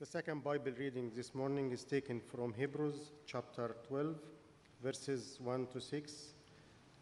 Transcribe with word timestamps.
The 0.00 0.06
second 0.06 0.44
Bible 0.44 0.70
reading 0.78 1.10
this 1.16 1.34
morning 1.34 1.72
is 1.72 1.82
taken 1.82 2.20
from 2.20 2.54
Hebrews 2.54 3.10
chapter 3.26 3.74
12, 3.88 4.14
verses 4.80 5.40
1 5.42 5.66
to 5.72 5.80
6, 5.80 6.34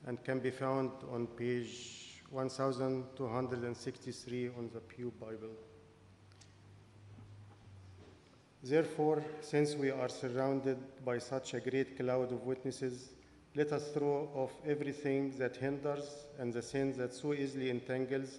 and 0.06 0.24
can 0.24 0.38
be 0.38 0.50
found 0.50 0.92
on 1.12 1.26
page 1.26 2.22
1263 2.30 4.48
on 4.56 4.70
the 4.72 4.80
Pew 4.80 5.12
Bible. 5.20 5.50
Therefore, 8.62 9.22
since 9.42 9.74
we 9.74 9.90
are 9.90 10.08
surrounded 10.08 10.78
by 11.04 11.18
such 11.18 11.52
a 11.52 11.60
great 11.60 11.98
cloud 11.98 12.32
of 12.32 12.46
witnesses, 12.46 13.10
let 13.54 13.72
us 13.72 13.92
throw 13.92 14.30
off 14.34 14.52
everything 14.66 15.36
that 15.36 15.56
hinders 15.56 16.24
and 16.38 16.50
the 16.50 16.62
sin 16.62 16.94
that 16.96 17.12
so 17.12 17.34
easily 17.34 17.68
entangles, 17.68 18.38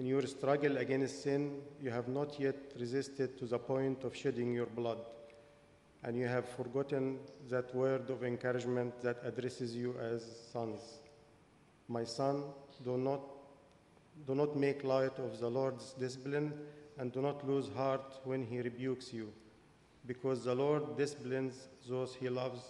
In 0.00 0.06
your 0.06 0.26
struggle 0.26 0.78
against 0.78 1.24
sin, 1.24 1.60
you 1.78 1.90
have 1.90 2.08
not 2.08 2.40
yet 2.40 2.56
resisted 2.78 3.36
to 3.38 3.44
the 3.44 3.58
point 3.58 4.02
of 4.02 4.16
shedding 4.16 4.54
your 4.54 4.64
blood, 4.64 5.00
and 6.02 6.16
you 6.16 6.26
have 6.26 6.48
forgotten 6.48 7.18
that 7.50 7.74
word 7.74 8.08
of 8.08 8.24
encouragement 8.24 8.98
that 9.02 9.18
addresses 9.22 9.76
you 9.76 9.94
as 10.00 10.24
sons. 10.50 10.80
My 11.86 12.04
son, 12.04 12.44
do 12.82 12.96
not, 12.96 13.20
do 14.26 14.34
not 14.34 14.56
make 14.56 14.84
light 14.84 15.18
of 15.18 15.38
the 15.38 15.50
Lord's 15.50 15.92
discipline, 15.92 16.54
and 16.96 17.12
do 17.12 17.20
not 17.20 17.46
lose 17.46 17.68
heart 17.76 18.20
when 18.24 18.42
he 18.42 18.62
rebukes 18.62 19.12
you, 19.12 19.30
because 20.06 20.44
the 20.44 20.54
Lord 20.54 20.96
disciplines 20.96 21.68
those 21.86 22.14
he 22.14 22.30
loves 22.30 22.62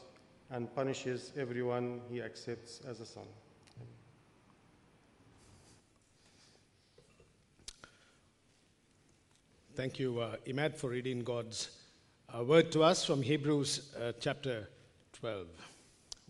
and 0.50 0.75
punishes 0.75 1.31
everyone 1.39 2.00
he 2.11 2.20
accepts 2.20 2.81
as 2.89 2.98
a 2.98 3.06
son. 3.06 3.28
Thank 9.76 10.00
you, 10.00 10.18
uh, 10.18 10.34
Imad, 10.48 10.76
for 10.76 10.90
reading 10.90 11.22
God's 11.22 11.70
uh, 12.36 12.42
word 12.42 12.72
to 12.72 12.82
us 12.82 13.04
from 13.04 13.22
Hebrews 13.22 13.94
uh, 13.96 14.12
chapter 14.18 14.68
12. 15.12 15.46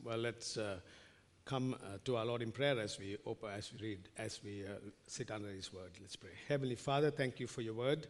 Well, 0.05 0.19
let's 0.19 0.59
uh, 0.59 0.77
come 1.47 1.75
uh, 1.75 1.97
to 2.05 2.17
our 2.17 2.27
Lord 2.27 2.43
in 2.43 2.53
prayer 2.53 2.79
as 2.79 2.99
we 2.99 3.17
open, 3.25 3.49
as 3.57 3.73
we 3.73 3.89
read, 3.89 4.09
as 4.19 4.41
we 4.45 4.65
uh, 4.67 4.75
sit 5.07 5.31
under 5.31 5.49
His 5.49 5.73
word. 5.73 5.91
Let's 6.03 6.17
pray. 6.17 6.33
Heavenly 6.49 6.75
Father, 6.75 7.11
thank 7.11 7.41
you 7.41 7.47
for 7.47 7.63
your 7.63 7.73
word, 7.73 8.09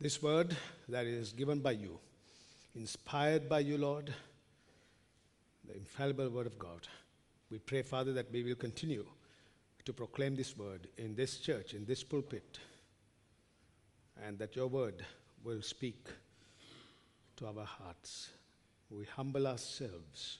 this 0.00 0.20
word 0.20 0.56
that 0.88 1.06
is 1.06 1.32
given 1.32 1.60
by 1.60 1.70
you, 1.70 2.00
inspired 2.74 3.48
by 3.48 3.60
you, 3.60 3.78
Lord, 3.78 4.12
the 5.64 5.76
infallible 5.76 6.28
word 6.28 6.48
of 6.48 6.58
God. 6.58 6.88
We 7.52 7.60
pray, 7.60 7.82
Father, 7.82 8.12
that 8.14 8.32
we 8.32 8.42
will 8.42 8.56
continue 8.56 9.06
to 9.84 9.92
proclaim 9.92 10.34
this 10.34 10.58
word 10.58 10.88
in 10.98 11.14
this 11.14 11.38
church, 11.38 11.72
in 11.72 11.84
this 11.84 12.02
pulpit 12.02 12.58
and 14.24 14.38
that 14.38 14.56
your 14.56 14.68
word 14.68 15.04
will 15.44 15.62
speak 15.62 16.06
to 17.36 17.46
our 17.46 17.64
hearts. 17.64 18.30
We 18.90 19.04
humble 19.04 19.46
ourselves 19.46 20.38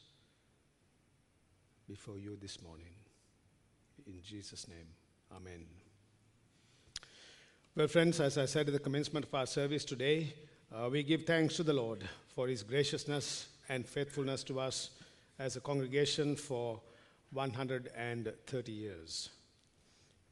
before 1.89 2.19
you 2.19 2.37
this 2.41 2.63
morning. 2.63 2.95
In 4.07 4.21
Jesus' 4.23 4.69
name, 4.69 4.87
Amen. 5.35 5.67
Well, 7.75 7.89
friends, 7.89 8.21
as 8.21 8.39
I 8.39 8.47
said 8.47 8.69
at 8.69 8.73
the 8.73 8.79
commencement 8.79 9.27
of 9.27 9.35
our 9.35 9.47
service 9.47 9.85
today, 9.85 10.33
uh, 10.75 10.89
we 10.91 11.03
give 11.03 11.25
thanks 11.25 11.57
to 11.57 11.63
the 11.63 11.73
Lord 11.73 12.09
for 12.35 12.49
his 12.49 12.63
graciousness 12.63 13.49
and 13.69 13.87
faithfulness 13.87 14.43
to 14.45 14.61
us 14.61 14.91
as 15.39 15.57
a 15.57 15.61
congregation 15.61 16.37
for 16.37 16.81
130 17.33 18.73
years. 18.73 19.31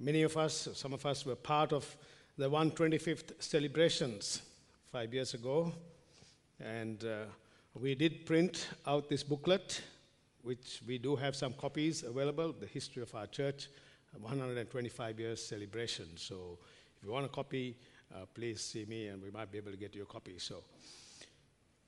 Many 0.01 0.23
of 0.23 0.37
us, 0.37 0.69
some 0.75 0.93
of 0.93 1.05
us, 1.05 1.27
were 1.27 1.37
part 1.37 1.73
of 1.73 1.97
the 2.37 2.51
125th 2.51 3.41
celebrations 3.41 4.43
five 4.91 5.15
years 5.15 5.35
ago, 5.35 5.73
and 6.59 7.05
uh, 7.05 7.27
we 7.75 7.95
did 7.95 8.27
print 8.27 8.71
out 8.89 9.09
this 9.09 9.23
booklet, 9.23 9.81
which 10.43 10.83
we 10.85 10.99
do 10.99 11.15
have 11.15 11.37
some 11.37 11.53
copies 11.53 12.03
available, 12.03 12.53
the 12.53 12.67
history 12.67 13.03
of 13.05 13.15
our 13.15 13.29
church, 13.29 13.69
125 14.19 15.21
years 15.21 15.45
celebration. 15.45 16.07
So 16.17 16.59
if 16.97 17.05
you 17.05 17.13
want 17.13 17.25
a 17.25 17.29
copy, 17.29 17.77
uh, 18.13 18.27
please 18.35 18.61
see 18.61 18.85
me 18.85 19.07
and 19.07 19.23
we 19.23 19.31
might 19.31 19.53
be 19.53 19.59
able 19.59 19.71
to 19.71 19.77
get 19.77 19.95
you 19.95 20.03
a 20.03 20.07
copy. 20.07 20.35
So 20.39 20.65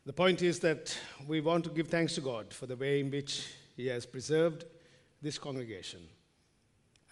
the 0.05 0.13
point 0.13 0.43
is 0.43 0.61
that 0.61 0.97
we 1.27 1.41
want 1.41 1.65
to 1.65 1.71
give 1.71 1.89
thanks 1.89 2.15
to 2.15 2.21
God 2.21 2.55
for 2.55 2.67
the 2.67 2.77
way 2.77 3.01
in 3.01 3.11
which 3.11 3.49
He 3.77 3.89
has 3.89 4.07
preserved 4.07 4.65
this 5.21 5.39
congregation, 5.39 6.03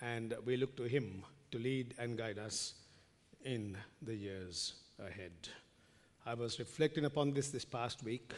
and 0.01 0.34
we 0.45 0.56
look 0.56 0.77
to 0.77 0.84
Him 0.84 1.25
to 1.51 1.59
lead 1.59 1.95
and 1.99 2.16
guide 2.16 2.39
us 2.39 2.75
in 3.44 3.77
the 4.03 4.15
years 4.15 4.75
ahead. 4.99 5.32
I 6.27 6.34
was 6.34 6.59
reflecting 6.59 7.05
upon 7.05 7.32
this 7.32 7.50
this 7.50 7.65
past 7.65 8.03
week, 8.03 8.32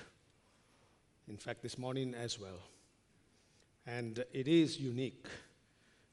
in 1.29 1.37
fact, 1.37 1.63
this 1.63 1.79
morning 1.79 2.15
as 2.15 2.39
well. 2.39 2.59
And 3.87 4.25
it 4.33 4.49
is 4.49 4.81
unique 4.81 5.27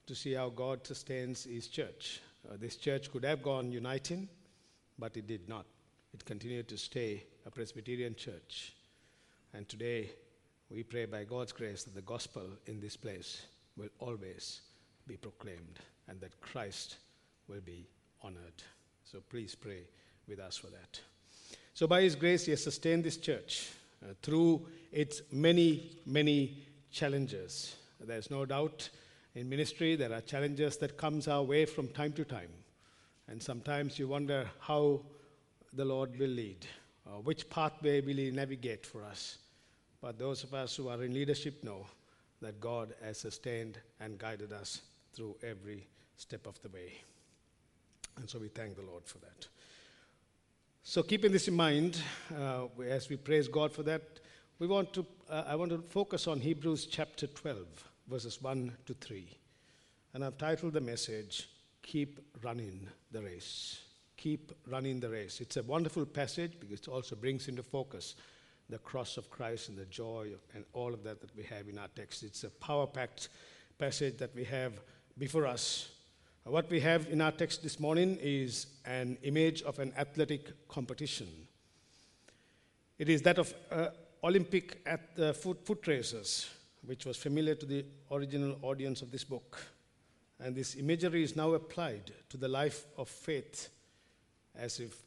to 0.05 0.13
see 0.13 0.33
how 0.33 0.49
God 0.49 0.85
sustains 0.85 1.45
His 1.45 1.67
church. 1.67 2.21
Uh, 2.47 2.57
this 2.59 2.75
church 2.75 3.11
could 3.11 3.25
have 3.25 3.41
gone 3.41 3.71
uniting, 3.71 4.29
but 4.99 5.17
it 5.17 5.25
did 5.25 5.49
not. 5.49 5.65
It 6.13 6.23
continued 6.23 6.67
to 6.67 6.77
stay 6.77 7.23
a 7.45 7.51
Presbyterian 7.51 8.15
church. 8.15 8.73
And 9.53 9.67
today, 9.67 10.11
we 10.69 10.83
pray 10.83 11.05
by 11.05 11.23
God's 11.23 11.51
grace 11.51 11.83
that 11.83 11.95
the 11.95 12.01
gospel 12.01 12.43
in 12.67 12.79
this 12.79 12.97
place 12.97 13.43
will 13.75 13.89
always 13.99 14.61
be 15.07 15.17
proclaimed 15.17 15.79
and 16.07 16.21
that 16.21 16.39
Christ 16.41 16.97
will 17.47 17.61
be 17.61 17.87
honored. 18.21 18.63
So 19.03 19.19
please 19.29 19.55
pray 19.55 19.81
with 20.27 20.39
us 20.39 20.57
for 20.57 20.67
that. 20.67 20.99
So, 21.73 21.87
by 21.87 22.01
His 22.01 22.15
grace, 22.15 22.45
He 22.45 22.51
has 22.51 22.63
sustained 22.63 23.03
this 23.03 23.17
church 23.17 23.69
uh, 24.03 24.13
through 24.21 24.67
its 24.91 25.21
many, 25.31 25.97
many 26.05 26.63
challenges. 26.91 27.75
There's 27.99 28.29
no 28.29 28.45
doubt 28.45 28.89
in 29.35 29.49
ministry 29.49 29.95
there 29.95 30.13
are 30.13 30.21
challenges 30.21 30.77
that 30.77 30.97
comes 30.97 31.27
our 31.27 31.41
way 31.41 31.65
from 31.65 31.87
time 31.87 32.13
to 32.13 32.25
time, 32.25 32.51
and 33.27 33.41
sometimes 33.41 33.97
you 33.97 34.07
wonder 34.07 34.49
how 34.59 35.01
the 35.73 35.85
Lord 35.85 36.17
will 36.19 36.29
lead, 36.29 36.67
which 37.23 37.49
pathway 37.49 38.01
will 38.01 38.17
He 38.17 38.29
navigate 38.29 38.85
for 38.85 39.03
us. 39.03 39.39
But 40.01 40.19
those 40.19 40.43
of 40.43 40.53
us 40.53 40.75
who 40.75 40.89
are 40.89 41.01
in 41.03 41.13
leadership 41.13 41.63
know 41.63 41.87
that 42.41 42.59
God 42.59 42.93
has 43.01 43.17
sustained 43.17 43.79
and 43.99 44.19
guided 44.19 44.51
us 44.51 44.81
through 45.13 45.35
every 45.41 45.87
step 46.17 46.45
of 46.45 46.61
the 46.61 46.69
way. 46.69 46.93
And 48.17 48.29
so 48.29 48.39
we 48.39 48.47
thank 48.47 48.75
the 48.75 48.83
Lord 48.83 49.05
for 49.05 49.19
that. 49.19 49.47
So, 50.85 51.01
keeping 51.01 51.31
this 51.31 51.47
in 51.47 51.55
mind, 51.55 51.97
uh, 52.37 52.65
as 52.85 53.07
we 53.07 53.15
praise 53.15 53.47
God 53.47 53.71
for 53.71 53.83
that, 53.83 54.19
we 54.59 54.67
want 54.67 54.93
to, 54.93 55.05
uh, 55.29 55.45
I 55.47 55.55
want 55.55 55.71
to 55.71 55.77
focus 55.77 56.27
on 56.27 56.41
Hebrews 56.41 56.87
chapter 56.87 57.25
12, 57.25 57.57
verses 58.09 58.41
1 58.41 58.71
to 58.85 58.93
3. 58.93 59.27
And 60.13 60.25
I've 60.25 60.37
titled 60.37 60.73
the 60.73 60.81
message, 60.81 61.47
Keep 61.81 62.19
Running 62.43 62.87
the 63.11 63.21
Race. 63.21 63.79
Keep 64.17 64.51
running 64.67 64.99
the 64.99 65.09
race. 65.09 65.41
It's 65.41 65.57
a 65.57 65.63
wonderful 65.63 66.05
passage 66.05 66.53
because 66.59 66.81
it 66.81 66.87
also 66.87 67.15
brings 67.15 67.47
into 67.47 67.63
focus 67.63 68.15
the 68.69 68.77
cross 68.77 69.17
of 69.17 69.29
Christ 69.29 69.69
and 69.69 69.77
the 69.77 69.85
joy 69.85 70.31
and 70.53 70.65
all 70.73 70.93
of 70.93 71.03
that 71.03 71.19
that 71.21 71.35
we 71.35 71.43
have 71.43 71.67
in 71.67 71.77
our 71.77 71.89
text. 71.95 72.23
It's 72.23 72.43
a 72.43 72.49
power 72.49 72.87
packed 72.87 73.29
passage 73.77 74.17
that 74.19 74.35
we 74.35 74.43
have 74.45 74.79
before 75.17 75.45
us 75.45 75.89
what 76.45 76.69
we 76.69 76.81
have 76.81 77.07
in 77.09 77.21
our 77.21 77.31
text 77.31 77.63
this 77.63 77.79
morning 77.79 78.17
is 78.21 78.67
an 78.85 79.17
image 79.23 79.61
of 79.61 79.79
an 79.79 79.93
athletic 79.97 80.67
competition. 80.67 81.27
It 82.99 83.07
is 83.07 83.21
that 83.21 83.37
of 83.37 83.53
uh, 83.71 83.87
Olympic 84.23 84.81
at 84.85 85.15
the 85.15 85.33
foot, 85.33 85.65
foot 85.65 85.87
races, 85.87 86.49
which 86.85 87.05
was 87.05 87.15
familiar 87.15 87.55
to 87.55 87.65
the 87.65 87.85
original 88.11 88.57
audience 88.61 89.01
of 89.01 89.09
this 89.09 89.23
book. 89.23 89.65
And 90.39 90.53
this 90.53 90.75
imagery 90.75 91.23
is 91.23 91.35
now 91.37 91.53
applied 91.53 92.11
to 92.29 92.37
the 92.37 92.49
life 92.49 92.85
of 92.97 93.07
faith 93.07 93.69
as 94.53 94.81
if 94.81 95.01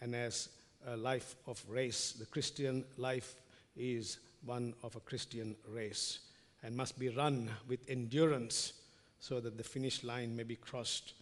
and 0.00 0.14
as 0.14 0.48
a 0.86 0.96
life 0.96 1.36
of 1.46 1.62
race. 1.68 2.12
The 2.12 2.26
Christian 2.26 2.84
life 2.96 3.34
is 3.76 4.20
one 4.42 4.72
of 4.82 4.96
a 4.96 5.00
Christian 5.00 5.54
race 5.68 6.20
and 6.62 6.74
must 6.74 6.98
be 6.98 7.10
run 7.10 7.50
with 7.68 7.80
endurance 7.88 8.72
so 9.20 9.40
that 9.40 9.56
the 9.56 9.64
finish 9.64 10.04
line 10.04 10.36
may 10.36 10.44
be 10.44 10.56
crossed 10.56 11.14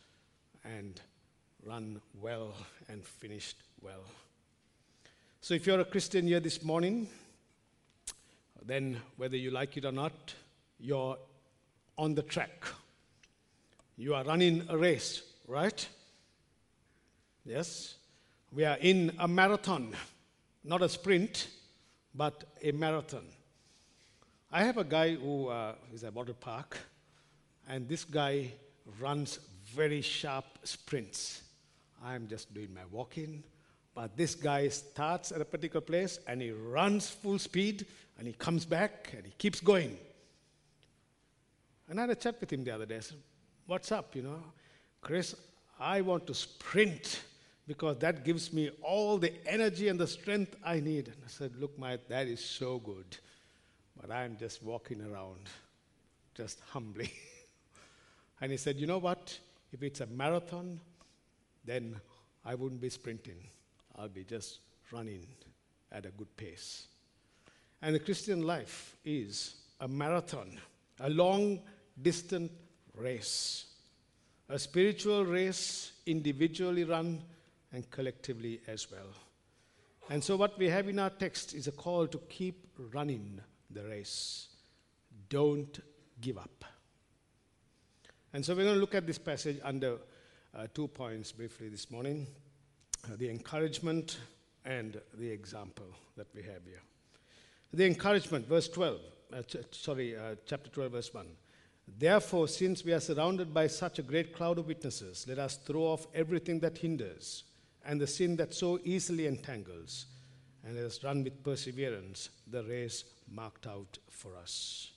and 0.65 1.01
run 1.65 2.01
well 2.21 2.55
and 2.89 3.05
finished 3.05 3.57
well. 3.81 4.05
So 5.41 5.55
if 5.55 5.67
you're 5.67 5.81
a 5.81 5.85
Christian 5.85 6.27
here 6.27 6.41
this 6.41 6.63
morning, 6.63 7.09
then 8.65 9.01
whether 9.17 9.37
you 9.37 9.51
like 9.51 9.77
it 9.77 9.85
or 9.85 9.93
not, 9.93 10.35
you're 10.79 11.17
on 11.97 12.15
the 12.15 12.23
track. 12.23 12.65
You 13.97 14.15
are 14.15 14.25
running 14.25 14.67
a 14.69 14.77
race, 14.77 15.23
right? 15.47 15.89
Yes? 17.45 17.95
We 18.53 18.65
are 18.65 18.77
in 18.81 19.13
a 19.19 19.29
marathon, 19.29 19.95
not 20.65 20.83
a 20.83 20.89
sprint, 20.89 21.49
but 22.15 22.45
a 22.63 22.73
marathon. 22.73 23.25
I 24.51 24.65
have 24.65 24.79
a 24.79 24.85
guy 24.85 25.15
who 25.15 25.49
uh, 25.49 25.75
is 25.93 26.05
at 26.05 26.15
Water 26.15 26.35
Park, 26.35 26.79
and 27.67 27.89
this 27.89 28.05
guy 28.05 28.53
runs 29.01 29.41
very 29.75 30.01
sharp 30.01 30.45
sprints. 30.65 31.43
I'm 32.05 32.29
just 32.29 32.55
doing 32.55 32.73
my 32.73 32.85
walking, 32.91 33.43
but 33.95 34.17
this 34.17 34.35
guy 34.35 34.69
starts 34.69 35.33
at 35.33 35.41
a 35.41 35.45
particular 35.45 35.81
place 35.81 36.19
and 36.27 36.41
he 36.41 36.53
runs 36.53 37.09
full 37.09 37.39
speed 37.39 37.87
and 38.19 38.27
he 38.27 38.33
comes 38.33 38.65
back 38.65 39.13
and 39.17 39.25
he 39.25 39.33
keeps 39.33 39.61
going. 39.61 39.99
And 41.89 41.99
I 41.99 42.03
had 42.03 42.11
a 42.11 42.15
chat 42.15 42.41
with 42.41 42.53
him 42.53 42.65
the 42.65 42.73
other 42.73 42.87
day. 42.87 42.97
I 42.97 43.01
said, 43.01 43.19
What's 43.67 43.91
up? 43.91 44.15
You 44.15 44.23
know, 44.23 44.43
Chris, 45.01 45.35
I 45.81 46.01
want 46.01 46.27
to 46.29 46.35
sprint 46.35 47.23
because 47.67 47.99
that 47.99 48.25
gives 48.25 48.53
me 48.53 48.71
all 48.81 49.19
the 49.19 49.33
energy 49.47 49.89
and 49.89 49.99
the 49.99 50.07
strength 50.07 50.55
I 50.65 50.79
need. 50.79 51.09
And 51.09 51.17
I 51.25 51.29
said, 51.29 51.57
Look, 51.57 51.79
my, 51.79 51.99
that 52.09 52.29
is 52.29 52.45
so 52.45 52.79
good. 52.79 53.17
But 54.01 54.11
I'm 54.11 54.37
just 54.37 54.63
walking 54.63 55.01
around, 55.01 55.49
just 56.35 56.61
humbly. 56.71 57.13
and 58.41 58.53
he 58.53 58.59
said, 58.59 58.79
You 58.79 58.87
know 58.87 58.99
what? 58.99 59.39
If 59.73 59.83
it's 59.83 60.01
a 60.01 60.07
marathon, 60.07 60.81
then 61.65 62.01
I 62.45 62.55
wouldn't 62.55 62.81
be 62.81 62.91
sprinting. 62.91 63.39
I'll 63.97 64.09
be 64.09 64.25
just 64.25 64.61
running 64.93 65.27
at 65.93 66.07
a 66.07 66.11
good 66.11 66.35
pace. 66.37 66.87
And 67.83 67.95
the 67.95 68.01
Christian 68.01 68.43
life 68.43 68.97
is 69.05 69.57
a 69.81 69.89
marathon, 69.89 70.59
a 71.01 71.11
long 71.11 71.61
distant 72.01 72.51
race, 72.95 73.67
a 74.49 74.59
spiritual 74.59 75.25
race, 75.25 75.93
individually 76.07 76.85
run 76.85 77.23
and 77.73 77.91
collectively 77.91 78.61
as 78.67 78.91
well. 78.91 79.09
And 80.09 80.23
so, 80.23 80.37
what 80.37 80.57
we 80.57 80.69
have 80.69 80.89
in 80.89 80.99
our 80.99 81.11
text 81.11 81.53
is 81.55 81.67
a 81.67 81.73
call 81.73 82.07
to 82.07 82.19
keep 82.29 82.69
running 82.93 83.41
the 83.71 83.83
race. 83.83 84.49
Don't 85.29 85.81
give 86.21 86.39
up. 86.39 86.65
And 88.37 88.45
so, 88.45 88.55
we're 88.55 88.65
going 88.65 88.75
to 88.75 88.81
look 88.83 88.95
at 88.95 89.07
this 89.07 89.17
passage 89.17 89.59
under 89.65 89.97
uh, 90.55 90.67
two 90.75 90.89
points 90.89 91.33
briefly 91.33 91.71
this 91.71 91.91
morning 91.91 92.27
uh, 93.07 93.17
the 93.17 93.31
encouragement 93.31 94.19
and 94.67 95.01
the 95.15 95.31
example 95.31 95.87
that 96.19 96.27
we 96.35 96.43
have 96.43 96.63
here. 96.67 96.83
The 97.73 97.87
encouragement, 97.87 98.47
verse 98.47 98.69
12, 98.69 99.01
uh, 99.33 99.41
ch- 99.41 99.57
sorry, 99.71 100.19
uh, 100.19 100.35
chapter 100.45 100.69
12, 100.69 100.93
verse 100.93 101.15
1. 101.15 101.27
Therefore, 101.99 102.47
since 102.47 102.85
we 102.85 102.93
are 102.93 103.01
surrounded 103.01 103.55
by 103.55 103.69
such 103.69 104.01
a 104.01 104.03
great 104.03 104.37
cloud 104.37 104.59
of 104.59 104.67
witnesses, 104.67 105.25
let 105.27 105.39
us 105.39 105.57
throw 105.57 105.85
off 105.85 106.07
everything 106.15 106.61
that 106.61 106.77
hinders 106.77 107.45
and 107.87 107.99
the 107.99 108.07
sin 108.07 108.37
that 108.37 108.53
so 108.53 108.79
easily 108.85 109.27
entangles, 109.27 110.05
and 110.63 110.77
let 110.77 110.85
us 110.85 111.03
run 111.03 111.25
with 111.25 111.43
perseverance 111.43 112.29
the 112.47 112.63
race 112.65 113.05
marked 113.33 113.67
out 113.67 113.97
for 114.11 114.37
us. 114.37 114.91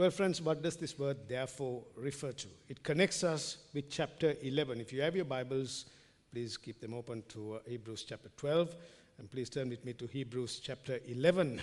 Well, 0.00 0.10
friends, 0.10 0.40
what 0.40 0.62
does 0.62 0.76
this 0.76 0.98
word 0.98 1.18
therefore 1.28 1.82
refer 1.94 2.32
to? 2.32 2.48
It 2.70 2.82
connects 2.82 3.22
us 3.22 3.58
with 3.74 3.90
chapter 3.90 4.34
11. 4.40 4.80
If 4.80 4.94
you 4.94 5.02
have 5.02 5.14
your 5.14 5.26
Bibles, 5.26 5.84
please 6.32 6.56
keep 6.56 6.80
them 6.80 6.94
open 6.94 7.22
to 7.28 7.56
uh, 7.56 7.58
Hebrews 7.68 8.06
chapter 8.08 8.30
12, 8.38 8.76
and 9.18 9.30
please 9.30 9.50
turn 9.50 9.68
with 9.68 9.84
me 9.84 9.92
to 9.92 10.06
Hebrews 10.06 10.62
chapter 10.64 11.00
11. 11.06 11.60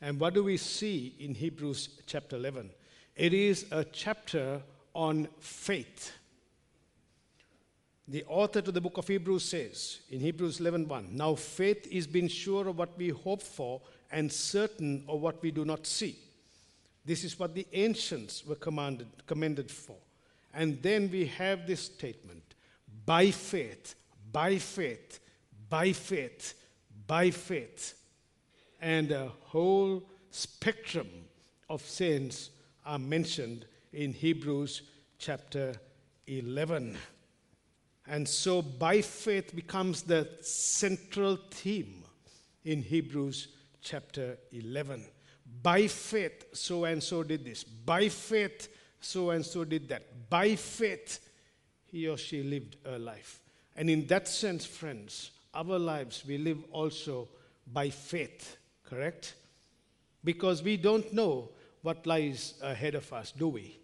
And 0.00 0.18
what 0.18 0.32
do 0.32 0.42
we 0.42 0.56
see 0.56 1.16
in 1.20 1.34
Hebrews 1.34 2.00
chapter 2.06 2.36
11? 2.36 2.70
It 3.14 3.34
is 3.34 3.66
a 3.70 3.84
chapter 3.84 4.62
on 4.94 5.28
faith. 5.38 6.12
The 8.08 8.24
author 8.26 8.62
to 8.62 8.72
the 8.72 8.80
book 8.80 8.96
of 8.96 9.06
Hebrews 9.06 9.44
says 9.44 10.00
in 10.08 10.20
Hebrews 10.20 10.60
11:1, 10.60 11.14
"Now 11.14 11.34
faith 11.34 11.86
is 11.88 12.06
being 12.06 12.28
sure 12.28 12.68
of 12.68 12.78
what 12.78 12.96
we 12.96 13.10
hope 13.10 13.42
for 13.42 13.82
and 14.10 14.32
certain 14.32 15.04
of 15.06 15.20
what 15.20 15.42
we 15.42 15.50
do 15.50 15.66
not 15.66 15.86
see." 15.86 16.16
This 17.06 17.22
is 17.22 17.38
what 17.38 17.54
the 17.54 17.66
ancients 17.72 18.44
were 18.44 18.56
commanded, 18.56 19.06
commended 19.26 19.70
for. 19.70 19.96
And 20.52 20.82
then 20.82 21.08
we 21.10 21.26
have 21.26 21.66
this 21.66 21.80
statement 21.82 22.42
by 23.06 23.30
faith, 23.30 23.94
by 24.32 24.58
faith, 24.58 25.20
by 25.68 25.92
faith, 25.92 26.54
by 27.06 27.30
faith. 27.30 27.94
And 28.80 29.12
a 29.12 29.28
whole 29.40 30.02
spectrum 30.32 31.08
of 31.70 31.80
saints 31.82 32.50
are 32.84 32.98
mentioned 32.98 33.66
in 33.92 34.12
Hebrews 34.12 34.82
chapter 35.18 35.74
11. 36.26 36.96
And 38.08 38.28
so, 38.28 38.62
by 38.62 39.00
faith 39.00 39.54
becomes 39.54 40.02
the 40.02 40.28
central 40.40 41.38
theme 41.50 42.04
in 42.64 42.82
Hebrews 42.82 43.48
chapter 43.80 44.38
11. 44.52 45.04
By 45.62 45.86
faith, 45.86 46.46
so 46.52 46.84
and 46.84 47.02
so 47.02 47.22
did 47.22 47.44
this. 47.44 47.64
By 47.64 48.08
faith, 48.08 48.68
so 49.00 49.30
and 49.30 49.44
so 49.44 49.64
did 49.64 49.88
that. 49.88 50.28
By 50.28 50.56
faith, 50.56 51.20
he 51.86 52.08
or 52.08 52.16
she 52.16 52.42
lived 52.42 52.76
a 52.84 52.98
life. 52.98 53.40
And 53.76 53.88
in 53.90 54.06
that 54.06 54.26
sense, 54.28 54.64
friends, 54.64 55.30
our 55.54 55.78
lives 55.78 56.24
we 56.26 56.38
live 56.38 56.62
also 56.70 57.28
by 57.72 57.90
faith, 57.90 58.56
correct? 58.84 59.34
Because 60.24 60.62
we 60.62 60.76
don't 60.76 61.12
know 61.12 61.50
what 61.82 62.06
lies 62.06 62.54
ahead 62.62 62.94
of 62.94 63.12
us, 63.12 63.32
do 63.32 63.48
we? 63.48 63.78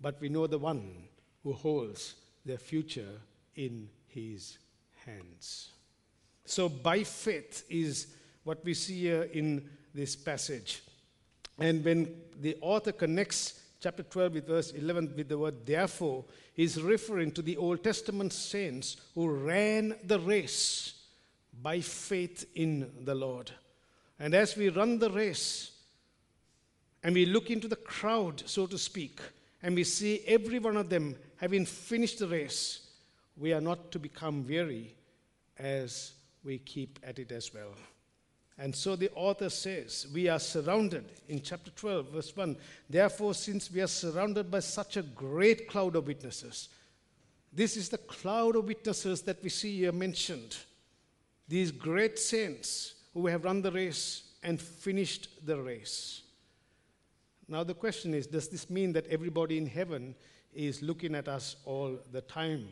But 0.00 0.20
we 0.20 0.28
know 0.28 0.46
the 0.46 0.58
one 0.58 1.08
who 1.42 1.52
holds 1.52 2.14
the 2.44 2.58
future 2.58 3.20
in 3.54 3.88
his 4.06 4.58
hands. 5.04 5.70
So, 6.44 6.68
by 6.68 7.04
faith 7.04 7.64
is 7.68 8.08
what 8.44 8.64
we 8.64 8.74
see 8.74 9.00
here 9.00 9.24
in 9.32 9.68
this 9.94 10.16
passage. 10.16 10.82
And 11.58 11.84
when 11.84 12.14
the 12.40 12.56
author 12.60 12.92
connects 12.92 13.60
chapter 13.80 14.02
12 14.02 14.34
with 14.34 14.46
verse 14.46 14.70
11 14.72 15.14
with 15.16 15.28
the 15.28 15.38
word 15.38 15.66
therefore, 15.66 16.24
he's 16.54 16.80
referring 16.80 17.32
to 17.32 17.42
the 17.42 17.56
Old 17.56 17.82
Testament 17.82 18.32
saints 18.32 18.96
who 19.14 19.28
ran 19.28 19.94
the 20.04 20.20
race 20.20 20.94
by 21.62 21.80
faith 21.80 22.46
in 22.54 22.90
the 23.04 23.14
Lord. 23.14 23.50
And 24.18 24.34
as 24.34 24.56
we 24.56 24.68
run 24.68 24.98
the 24.98 25.10
race 25.10 25.72
and 27.02 27.14
we 27.14 27.26
look 27.26 27.50
into 27.50 27.68
the 27.68 27.76
crowd, 27.76 28.42
so 28.46 28.66
to 28.66 28.78
speak, 28.78 29.20
and 29.62 29.74
we 29.74 29.84
see 29.84 30.22
every 30.26 30.58
one 30.58 30.76
of 30.76 30.88
them 30.88 31.16
having 31.36 31.64
finished 31.64 32.18
the 32.18 32.28
race, 32.28 32.86
we 33.36 33.52
are 33.52 33.60
not 33.60 33.90
to 33.92 33.98
become 33.98 34.46
weary 34.46 34.94
as 35.58 36.12
we 36.44 36.58
keep 36.58 36.98
at 37.02 37.18
it 37.18 37.32
as 37.32 37.52
well. 37.52 37.74
And 38.58 38.74
so 38.74 38.96
the 38.96 39.10
author 39.14 39.48
says, 39.50 40.08
We 40.12 40.28
are 40.28 40.40
surrounded 40.40 41.04
in 41.28 41.40
chapter 41.40 41.70
12, 41.70 42.08
verse 42.08 42.36
1. 42.36 42.56
Therefore, 42.90 43.34
since 43.34 43.70
we 43.70 43.80
are 43.80 43.86
surrounded 43.86 44.50
by 44.50 44.60
such 44.60 44.96
a 44.96 45.02
great 45.02 45.68
cloud 45.68 45.94
of 45.94 46.08
witnesses, 46.08 46.68
this 47.52 47.76
is 47.76 47.88
the 47.88 47.98
cloud 47.98 48.56
of 48.56 48.66
witnesses 48.66 49.22
that 49.22 49.42
we 49.42 49.48
see 49.48 49.78
here 49.78 49.92
mentioned. 49.92 50.56
These 51.46 51.70
great 51.70 52.18
saints 52.18 52.94
who 53.14 53.26
have 53.28 53.44
run 53.44 53.62
the 53.62 53.72
race 53.72 54.22
and 54.42 54.60
finished 54.60 55.46
the 55.46 55.56
race. 55.56 56.22
Now, 57.46 57.64
the 57.64 57.74
question 57.74 58.12
is 58.12 58.26
Does 58.26 58.48
this 58.48 58.68
mean 58.68 58.92
that 58.92 59.06
everybody 59.06 59.56
in 59.56 59.66
heaven 59.66 60.16
is 60.52 60.82
looking 60.82 61.14
at 61.14 61.28
us 61.28 61.56
all 61.64 61.96
the 62.10 62.22
time? 62.22 62.68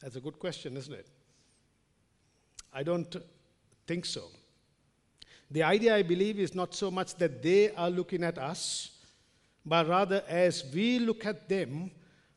That's 0.00 0.16
a 0.16 0.20
good 0.20 0.38
question, 0.38 0.76
isn't 0.76 0.94
it? 0.94 1.08
I 2.72 2.84
don't 2.84 3.16
think 3.86 4.04
so. 4.04 4.22
The 5.54 5.62
idea, 5.62 5.94
I 5.94 6.02
believe, 6.02 6.40
is 6.40 6.52
not 6.52 6.74
so 6.74 6.90
much 6.90 7.14
that 7.14 7.40
they 7.40 7.70
are 7.76 7.88
looking 7.88 8.24
at 8.24 8.38
us, 8.38 8.90
but 9.64 9.86
rather 9.86 10.24
as 10.26 10.64
we 10.74 10.98
look 10.98 11.24
at 11.24 11.48
them, 11.48 11.92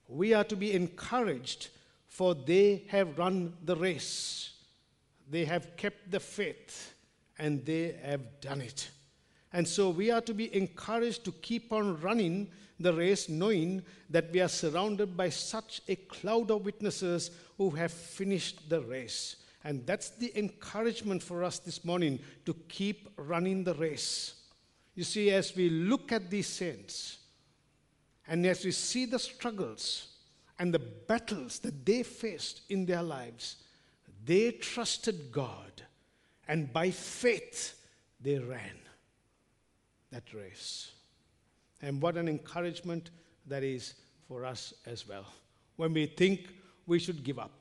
we 0.08 0.36
are 0.36 0.44
to 0.44 0.56
be 0.56 0.74
encouraged, 0.74 1.70
for 2.08 2.36
they 2.36 2.84
have 2.90 3.18
run 3.18 3.54
the 3.66 3.76
race. 3.76 4.52
They 5.28 5.46
have 5.46 5.76
kept 5.78 6.12
the 6.12 6.20
faith, 6.20 6.94
and 7.40 7.66
they 7.66 8.00
have 8.04 8.40
done 8.40 8.62
it. 8.62 8.92
And 9.52 9.68
so 9.68 9.90
we 9.90 10.12
are 10.12 10.22
to 10.22 10.34
be 10.36 10.56
encouraged 10.56 11.26
to 11.26 11.32
keep 11.32 11.74
on 11.74 12.00
running 12.02 12.52
the 12.80 12.94
race, 12.94 13.30
knowing 13.30 13.82
that 14.12 14.32
we 14.32 14.42
are 14.42 14.48
surrounded 14.48 15.18
by 15.18 15.30
such 15.30 15.82
a 15.88 15.96
cloud 15.96 16.52
of 16.52 16.66
witnesses 16.66 17.32
who 17.58 17.72
have 17.72 17.92
finished 17.92 18.70
the 18.70 18.82
race. 18.82 19.38
And 19.68 19.86
that's 19.86 20.12
the 20.12 20.32
encouragement 20.40 21.22
for 21.22 21.44
us 21.44 21.60
this 21.60 21.84
morning 21.84 22.20
to 22.46 22.54
keep 22.70 23.10
running 23.18 23.66
the 23.66 23.74
race. 23.74 24.34
You 24.96 25.04
see, 25.04 25.30
as 25.32 25.58
we 25.58 25.70
look 25.70 26.14
at 26.14 26.30
these 26.30 26.48
saints, 26.48 27.18
and 28.30 28.46
as 28.46 28.64
we 28.64 28.72
see 28.72 29.04
the 29.04 29.20
struggles 29.20 30.08
and 30.58 30.74
the 30.74 30.80
battles 30.80 31.60
that 31.60 31.86
they 31.86 32.04
faced 32.04 32.62
in 32.70 32.86
their 32.86 33.04
lives, 33.04 33.58
they 34.24 34.52
trusted 34.52 35.34
God 35.34 35.82
and 36.48 36.72
by 36.72 36.90
faith 36.90 37.78
they 38.22 38.40
ran 38.40 38.80
that 40.12 40.34
race. 40.34 40.94
And 41.82 42.02
what 42.02 42.16
an 42.16 42.30
encouragement 42.30 43.12
that 43.48 43.66
is 43.66 43.96
for 44.30 44.46
us 44.46 44.74
as 44.86 45.06
well. 45.06 45.26
When 45.76 45.92
we 45.92 46.06
think 46.06 46.54
we 46.86 47.00
should 47.00 47.22
give 47.26 47.38
up. 47.38 47.57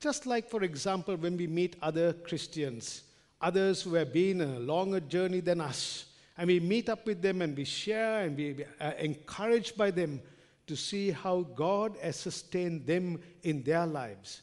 Just 0.00 0.24
like, 0.24 0.48
for 0.48 0.62
example, 0.62 1.14
when 1.16 1.36
we 1.36 1.46
meet 1.46 1.76
other 1.82 2.14
Christians, 2.14 3.02
others 3.38 3.82
who 3.82 3.94
have 3.94 4.14
been 4.14 4.40
a 4.40 4.58
longer 4.58 4.98
journey 4.98 5.40
than 5.40 5.60
us, 5.60 6.06
and 6.38 6.48
we 6.48 6.58
meet 6.58 6.88
up 6.88 7.04
with 7.04 7.20
them 7.20 7.42
and 7.42 7.54
we 7.54 7.64
share 7.64 8.22
and 8.22 8.34
we 8.34 8.64
are 8.80 8.92
encouraged 8.92 9.76
by 9.76 9.90
them 9.90 10.22
to 10.66 10.74
see 10.74 11.10
how 11.10 11.42
God 11.54 11.98
has 12.00 12.16
sustained 12.16 12.86
them 12.86 13.20
in 13.42 13.62
their 13.62 13.84
lives. 13.84 14.40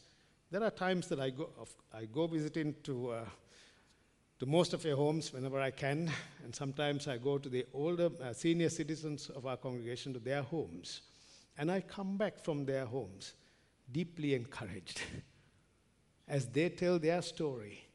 There 0.51 0.63
are 0.63 0.69
times 0.69 1.07
that 1.07 1.19
I 1.19 1.31
go, 1.31 1.49
I 1.91 2.05
go 2.05 2.27
visiting 2.27 2.75
to, 2.83 3.11
uh, 3.11 3.25
to 4.39 4.45
most 4.45 4.73
of 4.73 4.85
your 4.85 4.95
homes 4.95 5.33
whenever 5.33 5.59
I 5.59 5.71
can, 5.71 6.11
and 6.43 6.53
sometimes 6.53 7.07
I 7.07 7.17
go 7.17 7.39
to 7.39 7.49
the 7.49 7.65
older 7.73 8.11
uh, 8.21 8.31
senior 8.31 8.69
citizens 8.69 9.29
of 9.29 9.47
our 9.47 9.57
congregation 9.57 10.13
to 10.13 10.19
their 10.19 10.43
homes, 10.43 11.01
and 11.57 11.71
I 11.71 11.81
come 11.81 12.15
back 12.15 12.43
from 12.43 12.63
their 12.63 12.85
homes 12.85 13.33
deeply 13.91 14.35
encouraged 14.35 15.01
as 16.27 16.47
they 16.47 16.69
tell 16.69 16.99
their 16.99 17.21
story 17.21 17.87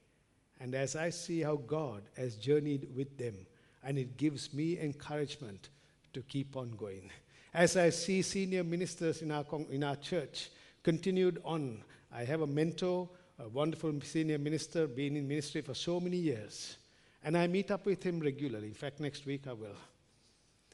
and 0.62 0.76
as 0.76 0.94
I 0.94 1.10
see 1.10 1.40
how 1.40 1.56
God 1.56 2.02
has 2.16 2.36
journeyed 2.36 2.86
with 2.94 3.18
them, 3.18 3.34
and 3.82 3.98
it 3.98 4.16
gives 4.16 4.54
me 4.54 4.78
encouragement 4.78 5.70
to 6.12 6.22
keep 6.22 6.56
on 6.56 6.70
going. 6.76 7.10
As 7.52 7.76
I 7.76 7.90
see 7.90 8.22
senior 8.22 8.62
ministers 8.62 9.22
in 9.22 9.32
our, 9.32 9.44
in 9.70 9.82
our 9.82 9.96
church 9.96 10.50
continued 10.84 11.40
on, 11.44 11.82
I 12.14 12.22
have 12.22 12.42
a 12.42 12.46
mentor, 12.46 13.08
a 13.40 13.48
wonderful 13.48 13.92
senior 14.02 14.38
minister, 14.38 14.86
been 14.86 15.16
in 15.16 15.26
ministry 15.26 15.62
for 15.62 15.74
so 15.74 15.98
many 15.98 16.16
years, 16.16 16.76
and 17.24 17.36
I 17.36 17.48
meet 17.48 17.72
up 17.72 17.84
with 17.84 18.00
him 18.04 18.20
regularly. 18.20 18.68
In 18.68 18.74
fact, 18.74 19.00
next 19.00 19.26
week 19.26 19.48
I 19.48 19.54
will. 19.54 19.76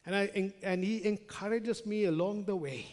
And, 0.05 0.15
I, 0.15 0.53
and 0.63 0.85
he 0.85 1.05
encourages 1.07 1.87
me 1.87 2.05
along 2.05 2.45
the 2.45 2.57
way. 2.57 2.87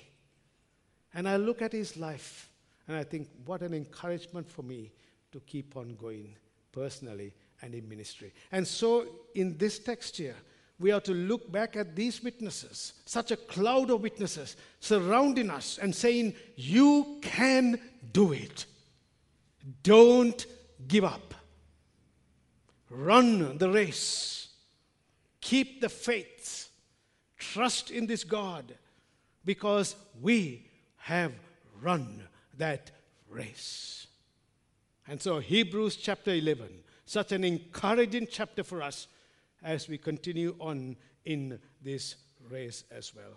And 1.14 1.28
I 1.28 1.36
look 1.36 1.62
at 1.62 1.74
his 1.74 1.98
life 1.98 2.50
and 2.88 2.98
I 2.98 3.04
think, 3.04 3.30
what 3.46 3.62
an 3.62 3.74
encouragement 3.74 4.50
for 4.50 4.62
me 4.62 4.92
to 5.32 5.40
keep 5.42 5.76
on 5.76 5.96
going 5.96 6.36
personally 6.72 7.34
and 7.62 7.74
in 7.74 7.88
ministry. 7.90 8.34
And 8.52 8.68
so, 8.68 9.06
in 9.34 9.58
this 9.58 9.80
text 9.80 10.18
here, 10.18 10.36
we 10.78 10.92
are 10.92 11.02
to 11.02 11.14
look 11.14 11.52
back 11.52 11.76
at 11.78 11.96
these 11.96 12.22
witnesses, 12.22 12.94
such 13.06 13.32
a 13.32 13.38
cloud 13.38 13.90
of 13.90 14.02
witnesses 14.02 14.58
surrounding 14.80 15.50
us 15.50 15.80
and 15.82 15.96
saying, 15.96 16.36
You 16.56 17.20
can 17.22 17.80
do 18.12 18.34
it. 18.34 18.66
Don't 19.84 20.46
give 20.88 21.06
up. 21.06 21.34
Run 22.90 23.58
the 23.58 23.70
race. 23.70 24.50
Keep 25.42 25.82
the 25.82 25.90
faith. 25.90 26.70
Trust 27.38 27.90
in 27.90 28.06
this 28.06 28.24
God 28.24 28.76
because 29.44 29.96
we 30.22 30.68
have 30.98 31.32
run 31.82 32.22
that 32.58 32.92
race. 33.30 34.08
And 35.08 35.22
so, 35.22 35.40
Hebrews 35.40 35.98
chapter 35.98 36.34
11, 36.34 36.68
such 37.06 37.32
an 37.32 37.44
encouraging 37.44 38.28
chapter 38.30 38.64
for 38.64 38.82
us 38.82 39.08
as 39.64 39.88
we 39.88 39.98
continue 39.98 40.56
on 40.60 40.96
in 41.26 41.60
this 41.82 42.16
race 42.50 42.84
as 42.92 43.14
well. 43.16 43.36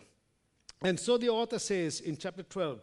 And 0.82 0.98
so 0.98 1.18
the 1.18 1.28
author 1.28 1.58
says 1.58 2.00
in 2.00 2.16
chapter 2.16 2.42
12, 2.42 2.80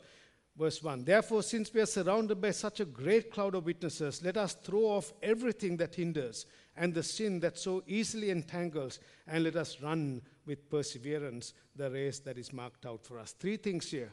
verse 0.58 0.84
1 0.84 1.06
Therefore, 1.06 1.44
since 1.44 1.74
we 1.74 1.82
are 1.82 1.86
surrounded 1.86 2.42
by 2.42 2.52
such 2.52 2.80
a 2.80 2.86
great 2.86 3.32
cloud 3.32 3.56
of 3.56 3.66
witnesses, 3.66 4.22
let 4.24 4.38
us 4.38 4.54
throw 4.54 4.82
off 4.82 5.14
everything 5.24 5.78
that 5.78 5.96
hinders 5.96 6.46
and 6.76 6.94
the 6.94 7.04
sin 7.04 7.40
that 7.40 7.58
so 7.58 7.84
easily 7.88 8.32
entangles, 8.32 9.00
and 9.28 9.46
let 9.46 9.56
us 9.56 9.80
run 9.82 10.22
with 10.46 10.70
perseverance 10.70 11.54
the 11.76 11.90
race 11.90 12.20
that 12.20 12.38
is 12.38 12.52
marked 12.52 12.86
out 12.86 13.06
for 13.06 13.18
us. 13.18 13.32
Three 13.32 13.58
things 13.58 13.90
here 13.90 14.12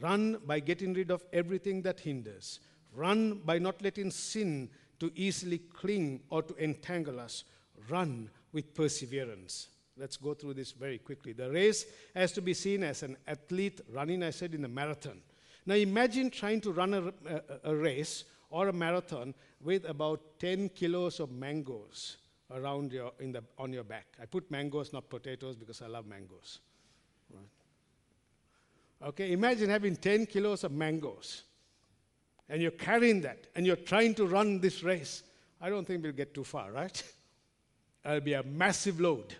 run 0.00 0.38
by 0.46 0.60
getting 0.60 0.94
rid 0.94 1.10
of 1.10 1.24
everything 1.32 1.82
that 1.82 2.00
hinders 2.00 2.60
Run 2.94 3.40
by 3.44 3.58
not 3.58 3.80
letting 3.82 4.10
sin 4.10 4.68
to 5.00 5.10
easily 5.14 5.58
cling 5.58 6.20
or 6.30 6.42
to 6.42 6.54
entangle 6.62 7.18
us. 7.18 7.44
Run 7.88 8.30
with 8.52 8.74
perseverance. 8.74 9.68
Let's 9.96 10.16
go 10.16 10.34
through 10.34 10.54
this 10.54 10.72
very 10.72 10.98
quickly. 10.98 11.32
The 11.32 11.50
race 11.50 11.86
has 12.14 12.32
to 12.32 12.42
be 12.42 12.54
seen 12.54 12.82
as 12.82 13.02
an 13.02 13.16
athlete 13.26 13.80
running, 13.90 14.22
I 14.22 14.30
said, 14.30 14.54
in 14.54 14.64
a 14.64 14.68
marathon. 14.68 15.22
Now 15.64 15.74
imagine 15.74 16.30
trying 16.30 16.60
to 16.62 16.72
run 16.72 16.94
a, 16.94 17.08
a, 17.08 17.72
a 17.72 17.74
race 17.74 18.24
or 18.50 18.68
a 18.68 18.72
marathon 18.72 19.34
with 19.62 19.88
about 19.88 20.38
10 20.38 20.70
kilos 20.70 21.20
of 21.20 21.30
mangoes 21.30 22.18
around 22.50 22.92
your, 22.92 23.12
in 23.20 23.32
the, 23.32 23.42
on 23.58 23.72
your 23.72 23.84
back. 23.84 24.06
I 24.20 24.26
put 24.26 24.50
mangoes, 24.50 24.92
not 24.92 25.08
potatoes, 25.08 25.56
because 25.56 25.80
I 25.80 25.86
love 25.86 26.06
mangoes. 26.06 26.58
Right. 27.32 27.48
Okay, 29.04 29.32
imagine 29.32 29.68
having 29.68 29.96
10 29.96 30.26
kilos 30.26 30.62
of 30.64 30.72
mangoes 30.72 31.42
and 32.48 32.62
you're 32.62 32.70
carrying 32.70 33.20
that 33.22 33.46
and 33.56 33.66
you're 33.66 33.76
trying 33.76 34.14
to 34.14 34.26
run 34.26 34.60
this 34.60 34.82
race, 34.82 35.22
I 35.60 35.70
don't 35.70 35.86
think 35.86 36.02
we'll 36.02 36.12
get 36.12 36.34
too 36.34 36.44
far, 36.44 36.70
right? 36.70 37.02
It'll 38.04 38.20
be 38.20 38.34
a 38.34 38.42
massive 38.42 39.00
load 39.00 39.34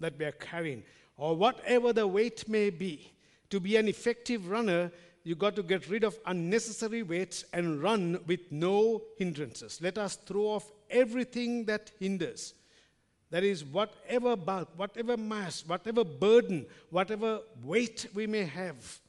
that 0.00 0.18
we 0.18 0.24
are 0.24 0.32
carrying, 0.32 0.82
or 1.16 1.34
whatever 1.34 1.92
the 1.92 2.06
weight 2.06 2.48
may 2.48 2.70
be. 2.70 3.12
To 3.50 3.60
be 3.60 3.76
an 3.76 3.88
effective 3.88 4.48
runner, 4.48 4.90
you've 5.24 5.38
got 5.38 5.56
to 5.56 5.62
get 5.62 5.88
rid 5.88 6.04
of 6.04 6.18
unnecessary 6.26 7.02
weights 7.02 7.44
and 7.52 7.82
run 7.82 8.20
with 8.26 8.40
no 8.50 9.02
hindrances. 9.18 9.80
Let 9.80 9.98
us 9.98 10.16
throw 10.16 10.42
off 10.42 10.70
everything 10.90 11.64
that 11.64 11.90
hinders. 11.98 12.54
That 13.30 13.42
is, 13.42 13.64
whatever 13.64 14.36
bulk, 14.36 14.70
whatever 14.76 15.16
mass, 15.16 15.64
whatever 15.66 16.04
burden, 16.04 16.66
whatever 16.90 17.40
weight 17.62 18.06
we 18.14 18.26
may 18.26 18.44
have, 18.44 19.00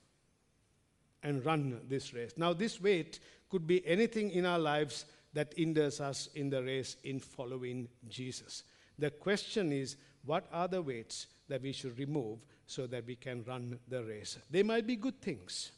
and 1.23 1.45
run 1.45 1.79
this 1.87 2.13
race. 2.13 2.33
Now, 2.37 2.53
this 2.53 2.81
weight 2.81 3.19
could 3.49 3.67
be 3.67 3.85
anything 3.85 4.31
in 4.31 4.45
our 4.45 4.59
lives 4.59 5.05
that 5.33 5.53
hinders 5.55 6.01
us 6.01 6.29
in 6.35 6.49
the 6.49 6.63
race 6.63 6.95
in 7.03 7.19
following 7.19 7.87
Jesus. 8.07 8.63
The 8.97 9.11
question 9.11 9.71
is, 9.71 9.97
what 10.25 10.47
are 10.51 10.67
the 10.67 10.81
weights 10.81 11.27
that 11.47 11.61
we 11.61 11.71
should 11.71 11.97
remove 11.99 12.39
so 12.65 12.87
that 12.87 13.05
we 13.05 13.15
can 13.15 13.43
run 13.43 13.79
the 13.87 14.03
race? 14.03 14.37
They 14.49 14.63
might 14.63 14.87
be 14.87 14.95
good 14.95 15.21
things, 15.21 15.71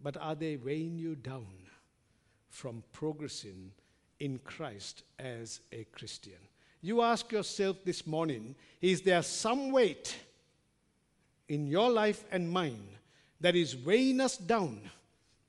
but 0.00 0.16
are 0.16 0.34
they 0.34 0.56
weighing 0.56 0.98
you 0.98 1.14
down 1.14 1.46
from 2.48 2.82
progressing 2.92 3.70
in 4.18 4.38
Christ 4.38 5.04
as 5.18 5.60
a 5.72 5.84
Christian? 5.84 6.40
You 6.82 7.02
ask 7.02 7.30
yourself 7.30 7.84
this 7.84 8.06
morning 8.06 8.54
is 8.80 9.02
there 9.02 9.22
some 9.22 9.70
weight 9.70 10.16
in 11.48 11.66
your 11.66 11.90
life 11.90 12.24
and 12.32 12.50
mine 12.50 12.88
that 13.40 13.54
is 13.54 13.76
weighing 13.76 14.20
us 14.20 14.36
down 14.36 14.80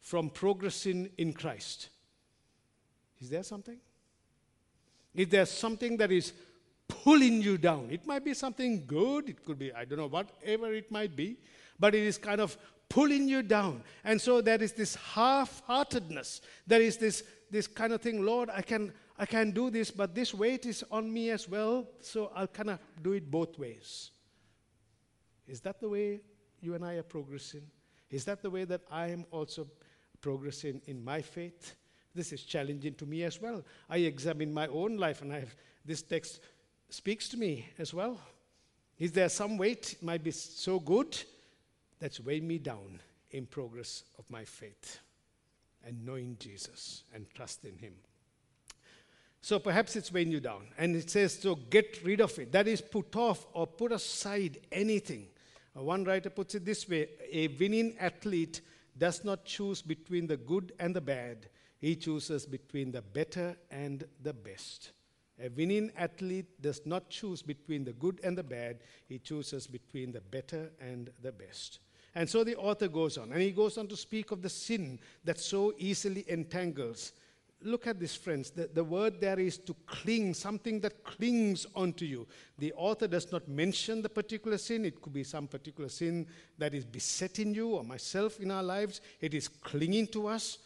from 0.02 0.30
progressing 0.30 1.10
in 1.18 1.34
Christ? 1.34 1.90
Is 3.22 3.30
there 3.30 3.44
something? 3.44 3.78
Is 5.14 5.28
there 5.28 5.46
something 5.46 5.98
that 5.98 6.12
is 6.12 6.34
pulling 6.88 7.42
you 7.42 7.58
down? 7.58 7.90
It 7.92 8.06
might 8.06 8.26
be 8.26 8.34
something 8.34 8.86
good, 8.86 9.30
it 9.30 9.46
could 9.46 9.60
be, 9.60 9.72
I 9.72 9.86
don't 9.86 10.00
know, 10.00 10.08
whatever 10.08 10.74
it 10.74 10.92
might 10.92 11.16
be, 11.16 11.38
but 11.80 11.96
it 11.96 12.04
is 12.04 12.18
kind 12.18 12.42
of 12.42 12.58
pulling 12.90 13.30
you 13.30 13.42
down. 13.42 13.84
And 14.04 14.20
so 14.20 14.42
there 14.42 14.62
is 14.62 14.74
this 14.74 14.96
half 14.96 15.62
heartedness. 15.66 16.42
There 16.68 16.82
is 16.82 16.98
this, 16.98 17.24
this 17.50 17.68
kind 17.68 17.94
of 17.94 18.02
thing, 18.02 18.26
Lord, 18.26 18.50
I 18.50 18.62
can, 18.62 18.94
I 19.22 19.28
can 19.28 19.52
do 19.52 19.70
this, 19.70 19.92
but 19.92 20.16
this 20.16 20.34
weight 20.34 20.66
is 20.66 20.84
on 20.90 21.14
me 21.14 21.30
as 21.30 21.48
well, 21.48 21.88
so 22.00 22.32
I'll 22.36 22.48
kind 22.48 22.72
of 22.72 22.80
do 23.04 23.12
it 23.12 23.30
both 23.30 23.60
ways. 23.60 24.10
Is 25.48 25.62
that 25.62 25.80
the 25.80 25.90
way 25.90 26.22
you 26.60 26.74
and 26.74 26.84
I 26.84 26.96
are 26.96 27.04
progressing? 27.04 27.62
Is 28.10 28.26
that 28.26 28.42
the 28.42 28.50
way 28.50 28.64
that 28.64 28.82
I 28.90 29.10
am 29.10 29.26
also 29.30 29.68
progressing 30.22 30.82
in 30.88 31.06
my 31.06 31.22
faith? 31.22 31.76
This 32.16 32.34
is 32.34 32.42
challenging 32.42 32.96
to 32.96 33.06
me 33.06 33.22
as 33.22 33.40
well. 33.40 33.64
I 33.88 33.98
examine 33.98 34.52
my 34.52 34.66
own 34.66 34.98
life, 34.98 35.22
and 35.22 35.32
I 35.32 35.42
have, 35.42 35.56
this 35.86 36.02
text 36.02 36.40
speaks 36.90 37.30
to 37.30 37.38
me 37.38 37.68
as 37.78 37.94
well. 37.94 38.20
Is 38.98 39.12
there 39.12 39.30
some 39.30 39.56
weight, 39.56 39.98
might 40.02 40.24
be 40.24 40.32
so 40.32 40.80
good, 40.80 41.16
that's 42.00 42.20
weighing 42.20 42.48
me 42.48 42.58
down 42.58 43.00
in 43.30 43.46
progress 43.46 44.04
of 44.18 44.28
my 44.32 44.46
faith 44.46 45.00
and 45.86 46.04
knowing 46.04 46.38
Jesus 46.40 47.04
and 47.14 47.28
trusting 47.36 47.78
Him? 47.78 47.94
So 49.42 49.58
perhaps 49.60 49.96
it's 49.96 50.12
weighing 50.12 50.32
you 50.32 50.40
down. 50.40 50.68
And 50.78 50.96
it 50.96 51.10
says, 51.10 51.40
so 51.40 51.56
get 51.56 52.00
rid 52.04 52.22
of 52.22 52.38
it. 52.38 52.52
That 52.52 52.68
is, 52.68 52.80
put 52.80 53.16
off 53.16 53.46
or 53.54 53.66
put 53.66 53.92
aside 53.92 54.60
anything 54.72 55.28
uh, 55.78 55.84
one 55.84 56.04
writer 56.04 56.30
puts 56.30 56.56
it 56.56 56.66
this 56.66 56.88
way 56.88 57.08
a 57.32 57.48
winning 57.60 57.96
athlete 58.00 58.62
does 58.98 59.24
not 59.24 59.46
choose 59.46 59.82
between 59.82 60.28
the 60.28 60.38
good 60.38 60.74
and 60.80 60.96
the 60.96 61.02
bad, 61.02 61.48
he 61.80 61.96
chooses 61.96 62.46
between 62.46 62.92
the 62.92 63.02
better 63.02 63.56
and 63.72 64.04
the 64.22 64.34
best. 64.34 64.92
A 65.44 65.50
winning 65.50 65.92
athlete 65.98 66.62
does 66.62 66.82
not 66.86 67.10
choose 67.10 67.42
between 67.42 67.84
the 67.84 67.94
good 67.94 68.20
and 68.24 68.38
the 68.38 68.44
bad, 68.44 68.80
he 69.08 69.18
chooses 69.18 69.66
between 69.66 70.12
the 70.12 70.22
better 70.22 70.72
and 70.80 71.10
the 71.24 71.32
best. 71.32 71.80
And 72.14 72.30
so 72.30 72.44
the 72.44 72.58
author 72.58 72.90
goes 72.90 73.18
on, 73.18 73.32
and 73.32 73.42
he 73.42 73.52
goes 73.52 73.78
on 73.78 73.88
to 73.88 73.96
speak 73.96 74.32
of 74.32 74.42
the 74.42 74.50
sin 74.50 75.00
that 75.24 75.40
so 75.40 75.74
easily 75.78 76.26
entangles 76.28 77.14
look 77.64 77.88
at 77.88 78.00
this, 78.00 78.16
friends. 78.16 78.52
The, 78.52 78.70
the 78.74 78.84
word 78.84 79.20
there 79.20 79.40
is 79.40 79.58
to 79.60 79.76
cling, 79.86 80.34
something 80.34 80.80
that 80.82 81.04
clings 81.04 81.66
onto 81.76 82.06
you. 82.06 82.28
The 82.58 82.74
author 82.74 83.08
does 83.08 83.32
not 83.32 83.48
mention 83.48 84.02
the 84.02 84.10
particular 84.10 84.58
sin. 84.58 84.86
It 84.86 85.02
could 85.02 85.14
be 85.14 85.24
some 85.24 85.48
particular 85.48 85.90
sin 85.90 86.28
that 86.58 86.74
is 86.74 86.86
besetting 86.86 87.54
you 87.54 87.70
or 87.70 87.84
myself 87.84 88.40
in 88.40 88.52
our 88.52 88.64
lives. 88.64 89.02
It 89.20 89.34
is 89.34 89.48
clinging 89.48 90.08
to 90.08 90.28
us. 90.28 90.58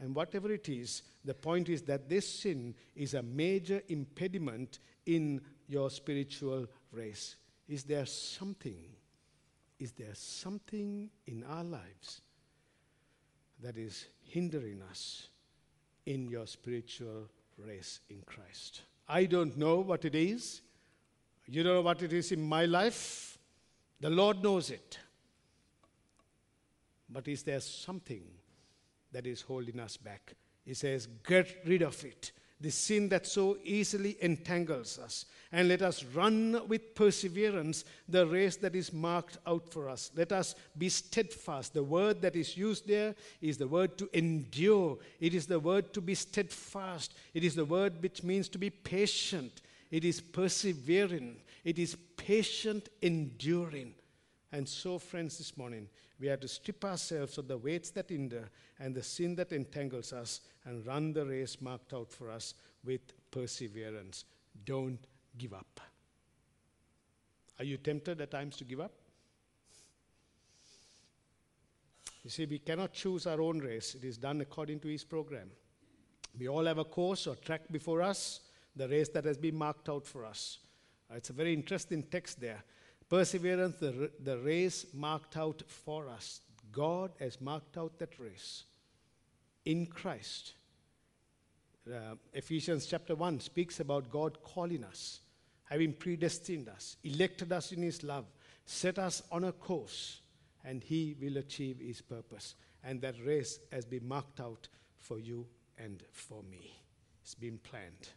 And 0.00 0.14
whatever 0.14 0.52
it 0.52 0.68
is, 0.68 1.02
the 1.24 1.34
point 1.34 1.68
is 1.68 1.82
that 1.82 2.08
this 2.08 2.28
sin 2.28 2.74
is 2.94 3.14
a 3.14 3.22
major 3.22 3.82
impediment 3.88 4.78
in 5.06 5.40
your 5.66 5.90
spiritual 5.90 6.66
race. 6.92 7.36
Is 7.68 7.84
there 7.84 8.06
something, 8.06 8.78
is 9.78 9.92
there 9.92 10.14
something 10.14 11.10
in 11.26 11.44
our 11.44 11.64
lives 11.64 12.22
that 13.60 13.76
is 13.76 14.06
hindering 14.22 14.82
us 14.82 15.28
in 16.08 16.26
your 16.26 16.46
spiritual 16.46 17.28
race 17.58 18.00
in 18.08 18.22
Christ? 18.24 18.82
I 19.06 19.26
don't 19.26 19.56
know 19.58 19.80
what 19.80 20.06
it 20.06 20.14
is. 20.14 20.62
You 21.46 21.62
don't 21.62 21.74
know 21.74 21.82
what 21.82 22.02
it 22.02 22.12
is 22.12 22.32
in 22.32 22.42
my 22.42 22.64
life. 22.64 23.38
The 24.00 24.08
Lord 24.08 24.42
knows 24.42 24.70
it. 24.70 24.98
But 27.10 27.28
is 27.28 27.42
there 27.42 27.60
something 27.60 28.22
that 29.12 29.26
is 29.26 29.42
holding 29.42 29.80
us 29.80 29.96
back? 29.96 30.32
He 30.64 30.74
says, 30.74 31.06
Get 31.26 31.62
rid 31.66 31.82
of 31.82 32.02
it. 32.04 32.32
The 32.60 32.70
sin 32.70 33.08
that 33.10 33.26
so 33.26 33.56
easily 33.62 34.16
entangles 34.20 34.98
us. 34.98 35.26
And 35.52 35.68
let 35.68 35.80
us 35.80 36.04
run 36.04 36.60
with 36.68 36.94
perseverance 36.94 37.84
the 38.08 38.26
race 38.26 38.56
that 38.56 38.76
is 38.76 38.92
marked 38.92 39.38
out 39.46 39.72
for 39.72 39.88
us. 39.88 40.10
Let 40.14 40.32
us 40.32 40.54
be 40.76 40.88
steadfast. 40.88 41.72
The 41.72 41.82
word 41.82 42.20
that 42.22 42.36
is 42.36 42.56
used 42.56 42.86
there 42.86 43.14
is 43.40 43.56
the 43.56 43.68
word 43.68 43.96
to 43.98 44.10
endure, 44.12 44.98
it 45.20 45.34
is 45.34 45.46
the 45.46 45.60
word 45.60 45.94
to 45.94 46.00
be 46.00 46.14
steadfast, 46.14 47.14
it 47.32 47.44
is 47.44 47.54
the 47.54 47.64
word 47.64 48.02
which 48.02 48.22
means 48.22 48.48
to 48.50 48.58
be 48.58 48.70
patient, 48.70 49.62
it 49.90 50.04
is 50.04 50.20
persevering, 50.20 51.36
it 51.64 51.78
is 51.78 51.96
patient 52.16 52.90
enduring. 53.00 53.94
And 54.52 54.68
so, 54.68 54.98
friends, 54.98 55.38
this 55.38 55.56
morning, 55.56 55.88
we 56.20 56.26
have 56.26 56.40
to 56.40 56.48
strip 56.48 56.84
ourselves 56.84 57.38
of 57.38 57.48
the 57.48 57.58
weights 57.58 57.90
that 57.90 58.10
hinder 58.10 58.48
and 58.78 58.94
the 58.94 59.02
sin 59.02 59.36
that 59.36 59.52
entangles 59.52 60.12
us 60.12 60.40
and 60.64 60.86
run 60.86 61.12
the 61.12 61.24
race 61.24 61.60
marked 61.60 61.92
out 61.94 62.12
for 62.12 62.30
us 62.30 62.54
with 62.84 63.00
perseverance. 63.30 64.24
Don't 64.64 64.98
give 65.36 65.54
up. 65.54 65.80
Are 67.58 67.64
you 67.64 67.76
tempted 67.76 68.20
at 68.20 68.30
times 68.30 68.56
to 68.56 68.64
give 68.64 68.80
up? 68.80 68.92
You 72.24 72.30
see, 72.30 72.46
we 72.46 72.58
cannot 72.58 72.92
choose 72.92 73.26
our 73.26 73.40
own 73.40 73.58
race, 73.58 73.94
it 73.94 74.04
is 74.04 74.18
done 74.18 74.40
according 74.40 74.80
to 74.80 74.88
His 74.88 75.04
program. 75.04 75.50
We 76.38 76.48
all 76.48 76.64
have 76.66 76.78
a 76.78 76.84
course 76.84 77.26
or 77.26 77.36
track 77.36 77.62
before 77.70 78.02
us, 78.02 78.40
the 78.76 78.88
race 78.88 79.08
that 79.10 79.24
has 79.24 79.38
been 79.38 79.56
marked 79.56 79.88
out 79.88 80.06
for 80.06 80.24
us. 80.24 80.58
Uh, 81.10 81.14
it's 81.16 81.30
a 81.30 81.32
very 81.32 81.54
interesting 81.54 82.02
text 82.02 82.40
there. 82.40 82.62
Perseverance, 83.08 83.76
the, 83.76 84.10
the 84.22 84.38
race 84.38 84.86
marked 84.92 85.36
out 85.36 85.62
for 85.66 86.08
us. 86.08 86.40
God 86.70 87.12
has 87.18 87.40
marked 87.40 87.78
out 87.78 87.98
that 87.98 88.18
race 88.18 88.64
in 89.64 89.86
Christ. 89.86 90.52
Uh, 91.88 92.16
Ephesians 92.34 92.84
chapter 92.84 93.14
1 93.14 93.40
speaks 93.40 93.80
about 93.80 94.10
God 94.10 94.42
calling 94.42 94.84
us, 94.84 95.20
having 95.64 95.94
predestined 95.94 96.68
us, 96.68 96.96
elected 97.02 97.50
us 97.50 97.72
in 97.72 97.82
His 97.82 98.02
love, 98.02 98.26
set 98.66 98.98
us 98.98 99.22
on 99.32 99.44
a 99.44 99.52
course, 99.52 100.20
and 100.64 100.82
He 100.82 101.16
will 101.20 101.38
achieve 101.38 101.78
His 101.80 102.02
purpose. 102.02 102.56
And 102.84 103.00
that 103.00 103.14
race 103.24 103.58
has 103.72 103.86
been 103.86 104.06
marked 104.06 104.38
out 104.38 104.68
for 104.98 105.18
you 105.18 105.46
and 105.78 106.02
for 106.12 106.42
me. 106.42 106.78
It's 107.22 107.34
been 107.34 107.58
planned. 107.58 108.08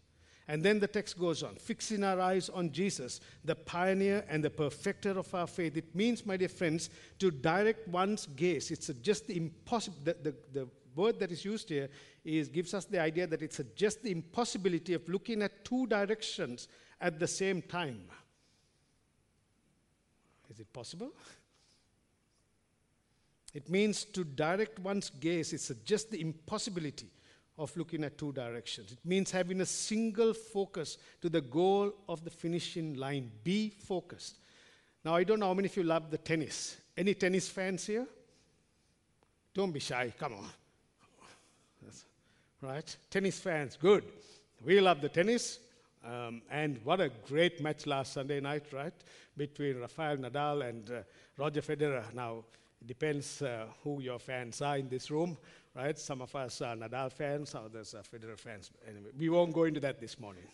And 0.51 0.61
then 0.61 0.81
the 0.81 0.87
text 0.87 1.17
goes 1.17 1.43
on, 1.43 1.55
fixing 1.55 2.03
our 2.03 2.19
eyes 2.19 2.49
on 2.49 2.73
Jesus, 2.73 3.21
the 3.45 3.55
pioneer 3.55 4.25
and 4.27 4.43
the 4.43 4.49
perfecter 4.49 5.11
of 5.11 5.33
our 5.33 5.47
faith. 5.47 5.77
It 5.77 5.95
means, 5.95 6.25
my 6.25 6.35
dear 6.35 6.49
friends, 6.49 6.89
to 7.19 7.31
direct 7.31 7.87
one's 7.87 8.25
gaze. 8.25 8.69
It's 8.69 8.87
just 9.01 9.27
the 9.27 9.37
impossible, 9.37 9.99
the, 10.03 10.17
the, 10.21 10.35
the 10.51 10.67
word 10.93 11.21
that 11.21 11.31
is 11.31 11.45
used 11.45 11.69
here 11.69 11.87
is, 12.25 12.49
gives 12.49 12.73
us 12.73 12.83
the 12.83 12.99
idea 12.99 13.27
that 13.27 13.41
it's 13.41 13.61
just 13.77 14.03
the 14.03 14.11
impossibility 14.11 14.93
of 14.93 15.07
looking 15.07 15.41
at 15.41 15.63
two 15.63 15.87
directions 15.87 16.67
at 16.99 17.17
the 17.17 17.29
same 17.29 17.61
time. 17.61 18.01
Is 20.49 20.59
it 20.59 20.73
possible? 20.73 21.13
It 23.53 23.69
means 23.69 24.03
to 24.03 24.25
direct 24.25 24.79
one's 24.79 25.11
gaze, 25.11 25.53
it's 25.53 25.71
just 25.85 26.11
the 26.11 26.19
impossibility 26.19 27.09
of 27.61 27.77
looking 27.77 28.03
at 28.03 28.17
two 28.17 28.31
directions. 28.31 28.91
It 28.91 28.97
means 29.05 29.29
having 29.29 29.61
a 29.61 29.67
single 29.67 30.33
focus 30.33 30.97
to 31.21 31.29
the 31.29 31.41
goal 31.41 31.93
of 32.09 32.23
the 32.23 32.31
finishing 32.31 32.95
line. 32.95 33.31
Be 33.43 33.69
focused. 33.69 34.39
Now, 35.05 35.15
I 35.15 35.23
don't 35.23 35.39
know 35.39 35.45
how 35.45 35.53
many 35.53 35.67
of 35.67 35.77
you 35.77 35.83
love 35.83 36.09
the 36.09 36.17
tennis. 36.17 36.77
Any 36.97 37.13
tennis 37.13 37.49
fans 37.49 37.85
here? 37.85 38.07
Don't 39.53 39.71
be 39.71 39.79
shy. 39.79 40.11
Come 40.17 40.33
on. 40.33 40.49
Right? 42.61 42.97
Tennis 43.11 43.39
fans, 43.39 43.77
good. 43.79 44.03
We 44.65 44.79
love 44.81 45.01
the 45.01 45.09
tennis. 45.09 45.59
Um, 46.03 46.41
and 46.49 46.79
what 46.83 46.99
a 46.99 47.11
great 47.27 47.61
match 47.61 47.85
last 47.85 48.13
Sunday 48.13 48.39
night, 48.39 48.65
right? 48.73 48.93
Between 49.37 49.79
Rafael 49.79 50.17
Nadal 50.17 50.67
and 50.67 50.89
uh, 50.89 51.01
Roger 51.37 51.61
Federer. 51.61 52.11
Now, 52.13 52.43
it 52.81 52.87
depends 52.87 53.43
uh, 53.43 53.65
who 53.83 54.01
your 54.01 54.17
fans 54.17 54.61
are 54.63 54.77
in 54.77 54.89
this 54.89 55.11
room 55.11 55.37
right? 55.75 55.97
Some 55.97 56.21
of 56.21 56.35
us 56.35 56.61
are 56.61 56.75
Nadal 56.75 57.11
fans, 57.11 57.55
others 57.55 57.93
are 57.95 58.03
Federer 58.03 58.37
fans. 58.37 58.71
Anyway, 58.87 59.11
we 59.17 59.29
won't 59.29 59.53
go 59.53 59.63
into 59.63 59.79
that 59.79 59.99
this 59.99 60.19
morning. 60.19 60.47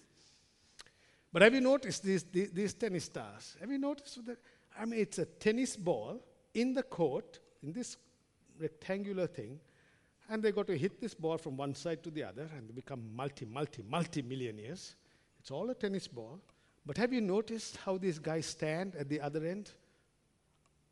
But 1.33 1.41
have 1.41 1.53
you 1.53 1.61
noticed 1.61 2.03
these, 2.03 2.23
these, 2.23 2.51
these 2.51 2.73
tennis 2.73 3.05
stars? 3.05 3.55
Have 3.59 3.69
you 3.71 3.77
noticed 3.77 4.25
that? 4.25 4.37
I 4.79 4.85
mean, 4.85 4.99
it's 4.99 5.19
a 5.19 5.25
tennis 5.25 5.75
ball 5.75 6.21
in 6.53 6.73
the 6.73 6.83
court, 6.83 7.39
in 7.63 7.73
this 7.73 7.97
rectangular 8.59 9.27
thing, 9.27 9.59
and 10.29 10.43
they 10.43 10.51
got 10.51 10.67
to 10.67 10.77
hit 10.77 10.99
this 10.99 11.13
ball 11.13 11.37
from 11.37 11.57
one 11.57 11.73
side 11.73 12.03
to 12.03 12.11
the 12.11 12.23
other, 12.23 12.49
and 12.55 12.67
they 12.67 12.73
become 12.73 13.03
multi, 13.15 13.45
multi, 13.45 13.83
multi 13.87 14.21
millionaires. 14.21 14.95
It's 15.39 15.51
all 15.51 15.69
a 15.69 15.75
tennis 15.75 16.07
ball. 16.07 16.39
But 16.85 16.97
have 16.97 17.13
you 17.13 17.21
noticed 17.21 17.77
how 17.77 17.97
these 17.97 18.19
guys 18.19 18.45
stand 18.45 18.95
at 18.95 19.09
the 19.09 19.21
other 19.21 19.45
end? 19.45 19.71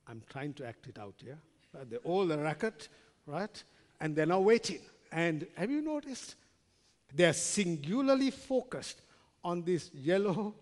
I'm 0.08 0.22
trying 0.30 0.54
to 0.56 0.68
act 0.68 0.88
it 0.88 1.00
out 1.00 1.16
here. 1.24 1.38
Yeah? 1.74 1.82
Uh, 1.82 1.86
the, 1.90 1.98
all 2.00 2.26
the 2.26 2.38
racket, 2.38 2.90
right? 3.26 3.64
And 4.00 4.16
they're 4.16 4.26
now 4.26 4.40
waiting. 4.40 4.80
And 5.12 5.48
have 5.56 5.72
you 5.72 5.82
noticed? 5.82 6.36
They're 7.14 7.34
singularly 7.34 8.32
focused 8.32 9.02
on 9.44 9.64
this 9.64 9.90
yellow 9.94 10.56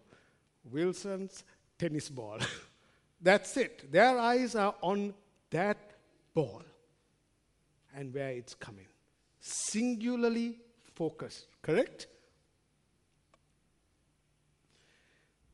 Wilson's 0.72 1.44
tennis 1.78 2.10
ball. 2.10 2.40
That's 3.22 3.58
it. 3.58 3.92
Their 3.92 4.20
eyes 4.20 4.56
are 4.56 4.76
on 4.82 5.14
that 5.50 5.78
ball 6.34 6.62
and 7.96 8.14
where 8.14 8.30
it's 8.32 8.54
coming. 8.54 8.88
Singularly 9.40 10.60
focused, 10.94 11.48
correct? 11.62 12.08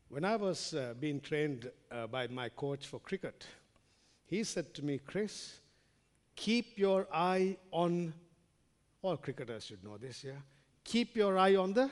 When 0.08 0.24
I 0.24 0.36
was 0.36 0.74
uh, 0.74 0.94
being 0.98 1.20
trained 1.20 1.70
uh, 1.90 2.08
by 2.08 2.26
my 2.26 2.48
coach 2.48 2.86
for 2.86 2.98
cricket, 2.98 3.46
he 4.26 4.42
said 4.42 4.74
to 4.74 4.84
me, 4.84 4.98
Chris, 4.98 5.60
keep 6.40 6.78
your 6.78 7.06
eye 7.12 7.54
on, 7.70 8.14
all 9.02 9.18
cricketers 9.18 9.66
should 9.66 9.84
know 9.84 9.98
this, 9.98 10.24
yeah? 10.24 10.40
Keep 10.82 11.14
your 11.14 11.36
eye 11.36 11.54
on 11.56 11.74
the, 11.74 11.90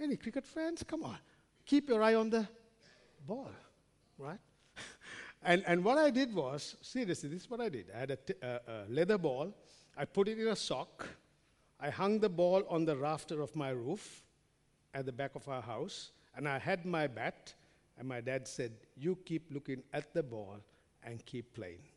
any 0.00 0.16
cricket 0.16 0.46
fans? 0.46 0.82
Come 0.82 1.04
on. 1.04 1.18
Keep 1.66 1.90
your 1.90 2.02
eye 2.02 2.14
on 2.14 2.30
the 2.30 2.48
ball, 3.26 3.50
right? 4.16 4.38
and, 5.42 5.62
and 5.66 5.84
what 5.84 5.98
I 5.98 6.08
did 6.08 6.34
was, 6.34 6.76
seriously, 6.80 7.28
this 7.28 7.42
is 7.42 7.50
what 7.50 7.60
I 7.60 7.68
did. 7.68 7.90
I 7.94 7.98
had 7.98 8.10
a, 8.12 8.16
t- 8.16 8.34
uh, 8.42 8.58
a 8.66 8.84
leather 8.88 9.18
ball, 9.18 9.52
I 9.94 10.06
put 10.06 10.28
it 10.28 10.38
in 10.38 10.48
a 10.48 10.56
sock, 10.56 11.06
I 11.78 11.90
hung 11.90 12.18
the 12.18 12.30
ball 12.30 12.64
on 12.70 12.86
the 12.86 12.96
rafter 12.96 13.42
of 13.42 13.54
my 13.54 13.70
roof 13.70 14.24
at 14.94 15.04
the 15.04 15.12
back 15.12 15.34
of 15.34 15.46
our 15.50 15.60
house, 15.60 16.12
and 16.34 16.48
I 16.48 16.58
had 16.58 16.86
my 16.86 17.08
bat, 17.08 17.52
and 17.98 18.08
my 18.08 18.22
dad 18.22 18.48
said, 18.48 18.72
You 18.96 19.18
keep 19.26 19.52
looking 19.52 19.82
at 19.92 20.14
the 20.14 20.22
ball 20.22 20.56
and 21.04 21.22
keep 21.26 21.52
playing 21.52 21.91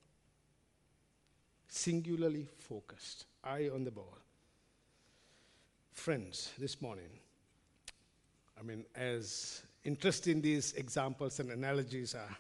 singularly 1.68 2.48
focused, 2.58 3.26
eye 3.44 3.70
on 3.74 3.84
the 3.84 3.92
ball. 3.92 4.18
Friends, 5.92 6.52
this 6.60 6.82
morning, 6.82 7.10
I 8.60 8.64
mean, 8.64 8.86
as 8.96 9.62
interesting 9.84 10.42
these 10.42 10.74
examples 10.74 11.40
and 11.40 11.52
analogies 11.52 12.16
are, 12.16 12.38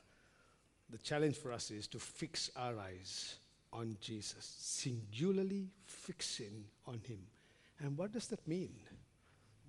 the 0.89 0.97
challenge 0.97 1.37
for 1.37 1.51
us 1.51 1.71
is 1.71 1.87
to 1.87 1.99
fix 1.99 2.51
our 2.55 2.77
eyes 2.79 3.35
on 3.73 3.97
Jesus, 3.99 4.55
singularly 4.59 5.67
fixing 5.85 6.65
on 6.87 7.01
Him. 7.07 7.19
And 7.79 7.97
what 7.97 8.11
does 8.11 8.27
that 8.27 8.47
mean? 8.47 8.73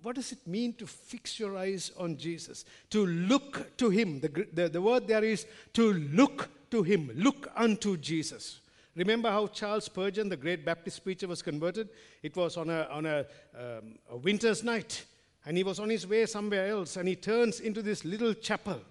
What 0.01 0.15
does 0.15 0.31
it 0.31 0.45
mean 0.45 0.73
to 0.73 0.87
fix 0.87 1.39
your 1.39 1.57
eyes 1.57 1.91
on 1.97 2.17
Jesus? 2.17 2.65
To 2.91 3.05
look 3.05 3.75
to 3.77 3.89
Him. 3.89 4.19
The, 4.19 4.47
the, 4.53 4.69
the 4.69 4.81
word 4.81 5.07
there 5.07 5.23
is 5.23 5.45
to 5.73 5.93
look 5.93 6.49
to 6.71 6.83
Him, 6.83 7.11
look 7.15 7.51
unto 7.55 7.97
Jesus. 7.97 8.59
Remember 8.97 9.29
how 9.29 9.45
Charles 9.45 9.85
Spurgeon, 9.85 10.27
the 10.27 10.35
great 10.35 10.65
Baptist 10.65 11.03
preacher, 11.03 11.27
was 11.27 11.43
converted? 11.43 11.89
It 12.23 12.35
was 12.35 12.57
on 12.57 12.71
a, 12.71 12.87
on 12.89 13.05
a, 13.05 13.27
um, 13.55 13.99
a 14.09 14.17
winter's 14.17 14.63
night, 14.63 15.05
and 15.45 15.55
he 15.55 15.63
was 15.63 15.79
on 15.79 15.91
his 15.91 16.07
way 16.07 16.25
somewhere 16.25 16.67
else, 16.67 16.97
and 16.97 17.07
he 17.07 17.15
turns 17.15 17.59
into 17.59 17.83
this 17.83 18.03
little 18.03 18.33
chapel, 18.33 18.81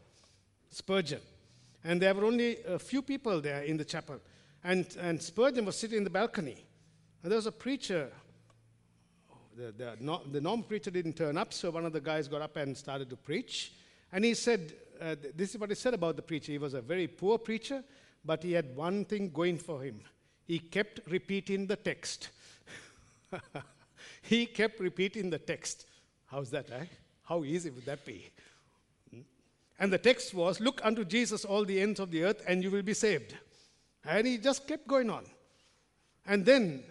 Spurgeon. 0.71 1.21
And 1.83 2.01
there 2.01 2.15
were 2.15 2.25
only 2.25 2.59
a 2.69 2.79
few 2.79 3.03
people 3.03 3.41
there 3.41 3.63
in 3.63 3.77
the 3.77 3.85
chapel. 3.85 4.21
And, 4.63 4.87
and 5.01 5.21
Spurgeon 5.21 5.65
was 5.65 5.77
sitting 5.77 5.99
in 5.99 6.05
the 6.05 6.11
balcony. 6.11 6.65
And 7.25 7.33
there 7.33 7.37
was 7.37 7.47
a 7.47 7.53
preacher. 7.53 8.13
The, 9.57 9.73
the, 9.73 10.21
the 10.31 10.41
norm 10.41 10.63
preacher 10.63 10.93
didn't 10.93 11.15
turn 11.15 11.37
up, 11.37 11.53
so 11.53 11.71
one 11.71 11.85
of 11.85 11.93
the 11.93 12.01
guys 12.01 12.29
got 12.29 12.43
up 12.43 12.57
and 12.57 12.77
started 12.77 13.11
to 13.11 13.17
preach. 13.17 13.73
And 14.13 14.25
he 14.25 14.35
said, 14.35 14.73
uh, 15.01 15.17
This 15.35 15.51
is 15.51 15.61
what 15.61 15.71
he 15.71 15.75
said 15.75 15.95
about 15.95 16.15
the 16.15 16.23
preacher. 16.23 16.53
He 16.53 16.59
was 16.59 16.75
a 16.75 16.81
very 16.81 17.09
poor 17.09 17.39
preacher, 17.39 17.83
but 18.27 18.43
he 18.43 18.53
had 18.53 18.75
one 18.75 19.05
thing 19.05 19.31
going 19.31 19.59
for 19.59 19.83
him. 19.83 20.01
He 20.45 20.59
kept 20.59 21.01
repeating 21.09 21.67
the 21.67 21.77
text. 21.77 22.31
he 24.23 24.47
kept 24.47 24.81
repeating 24.81 25.31
the 25.31 25.39
text. 25.39 25.87
How's 26.27 26.51
that, 26.51 26.71
eh? 26.71 26.85
How 27.23 27.45
easy 27.45 27.71
would 27.71 27.87
that 27.87 28.05
be? 28.05 28.31
Hmm? 29.11 29.21
And 29.79 29.93
the 29.93 29.99
text 29.99 30.35
was, 30.35 30.61
Look 30.61 30.81
unto 30.85 31.05
Jesus 31.05 31.45
all 31.45 31.65
the 31.65 31.81
ends 31.81 32.01
of 32.01 32.11
the 32.11 32.25
earth, 32.25 32.43
and 32.47 32.63
you 32.63 32.71
will 32.71 32.83
be 32.83 32.95
saved. 32.95 33.35
And 34.05 34.27
he 34.27 34.39
just 34.39 34.67
kept 34.67 34.87
going 34.87 35.11
on. 35.11 35.25
And 36.27 36.45
then 36.45 36.83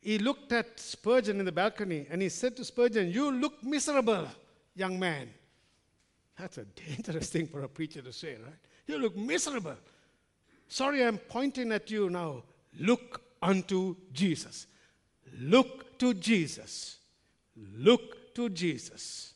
he 0.00 0.18
looked 0.18 0.52
at 0.52 0.78
Spurgeon 0.78 1.38
in 1.38 1.44
the 1.44 1.52
balcony 1.52 2.06
and 2.10 2.22
he 2.22 2.28
said 2.28 2.56
to 2.56 2.64
Spurgeon, 2.64 3.10
You 3.10 3.30
look 3.30 3.62
miserable, 3.62 4.26
young 4.74 4.98
man. 4.98 5.30
That's 6.38 6.58
a 6.58 6.64
dangerous 6.86 7.30
thing 7.30 7.46
for 7.46 7.62
a 7.62 7.68
preacher 7.68 8.02
to 8.02 8.12
say, 8.12 8.36
right? 8.42 8.54
You 8.86 8.98
look 8.98 9.16
miserable. 9.16 9.76
Sorry, 10.68 11.02
I'm 11.02 11.18
pointing 11.18 11.72
at 11.72 11.90
you 11.90 12.10
now. 12.10 12.42
Look 12.78 13.22
unto 13.42 13.96
Jesus. 14.12 14.66
Look 15.40 15.98
to 15.98 16.14
Jesus. 16.14 16.98
Look 17.56 18.34
to 18.34 18.48
Jesus. 18.50 19.32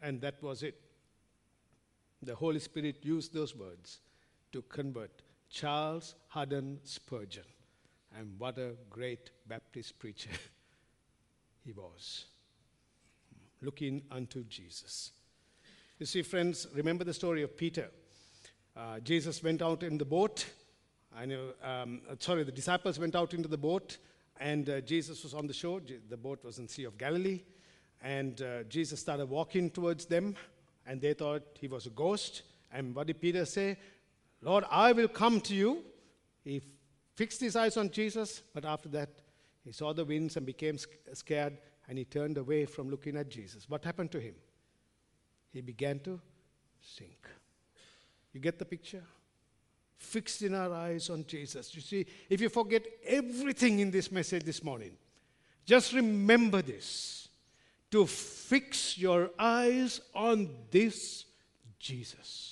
And 0.00 0.20
that 0.22 0.42
was 0.42 0.62
it. 0.62 0.80
The 2.22 2.34
Holy 2.34 2.58
Spirit 2.58 3.04
used 3.04 3.34
those 3.34 3.54
words 3.54 4.00
to 4.52 4.62
convert 4.62 5.22
Charles 5.50 6.14
Haddon 6.28 6.80
Spurgeon. 6.84 7.44
And 8.16 8.34
what 8.38 8.58
a 8.58 8.72
great 8.90 9.30
Baptist 9.46 9.98
preacher 9.98 10.30
he 11.64 11.72
was. 11.72 12.26
Looking 13.60 14.02
unto 14.10 14.44
Jesus. 14.44 15.12
You 15.98 16.06
see, 16.06 16.22
friends, 16.22 16.66
remember 16.74 17.04
the 17.04 17.14
story 17.14 17.42
of 17.42 17.56
Peter. 17.56 17.90
Uh, 18.74 19.00
Jesus 19.00 19.42
went 19.42 19.60
out 19.60 19.82
in 19.82 19.98
the 19.98 20.04
boat. 20.04 20.46
I 21.14 21.26
know, 21.26 21.48
um, 21.62 22.00
sorry, 22.18 22.42
the 22.44 22.52
disciples 22.52 22.98
went 22.98 23.14
out 23.14 23.34
into 23.34 23.48
the 23.48 23.58
boat, 23.58 23.98
and 24.40 24.68
uh, 24.68 24.80
Jesus 24.80 25.22
was 25.22 25.34
on 25.34 25.46
the 25.46 25.52
shore. 25.52 25.80
The 26.08 26.16
boat 26.16 26.42
was 26.42 26.58
in 26.58 26.68
Sea 26.68 26.84
of 26.84 26.96
Galilee, 26.96 27.42
and 28.00 28.40
uh, 28.40 28.62
Jesus 28.64 29.00
started 29.00 29.26
walking 29.26 29.68
towards 29.68 30.06
them, 30.06 30.36
and 30.86 31.00
they 31.00 31.12
thought 31.12 31.42
he 31.60 31.68
was 31.68 31.86
a 31.86 31.90
ghost. 31.90 32.42
And 32.72 32.94
what 32.94 33.08
did 33.08 33.20
Peter 33.20 33.44
say? 33.44 33.76
Lord, 34.40 34.64
I 34.70 34.92
will 34.92 35.08
come 35.08 35.42
to 35.42 35.54
you. 35.54 35.84
He 36.42 36.62
fixed 37.14 37.42
his 37.42 37.56
eyes 37.56 37.76
on 37.76 37.90
Jesus, 37.90 38.42
but 38.54 38.64
after 38.64 38.88
that, 38.88 39.10
he 39.64 39.72
saw 39.72 39.92
the 39.92 40.04
winds 40.04 40.36
and 40.38 40.46
became 40.46 40.78
scared, 41.12 41.58
and 41.88 41.98
he 41.98 42.04
turned 42.04 42.38
away 42.38 42.64
from 42.64 42.88
looking 42.88 43.18
at 43.18 43.28
Jesus. 43.28 43.68
What 43.68 43.84
happened 43.84 44.10
to 44.12 44.20
him? 44.20 44.34
He 45.52 45.60
began 45.60 46.00
to 46.00 46.18
sink. 46.80 47.28
You 48.32 48.40
get 48.40 48.58
the 48.58 48.64
picture? 48.64 49.04
Fixed 49.96 50.42
in 50.42 50.54
our 50.54 50.72
eyes 50.72 51.10
on 51.10 51.24
Jesus. 51.26 51.74
You 51.74 51.80
see, 51.80 52.06
if 52.28 52.40
you 52.40 52.48
forget 52.48 52.84
everything 53.04 53.78
in 53.78 53.90
this 53.90 54.10
message 54.10 54.44
this 54.44 54.62
morning, 54.64 54.92
just 55.64 55.92
remember 55.92 56.62
this 56.62 57.28
to 57.90 58.06
fix 58.06 58.98
your 58.98 59.30
eyes 59.38 60.00
on 60.14 60.48
this 60.70 61.26
Jesus. 61.78 62.51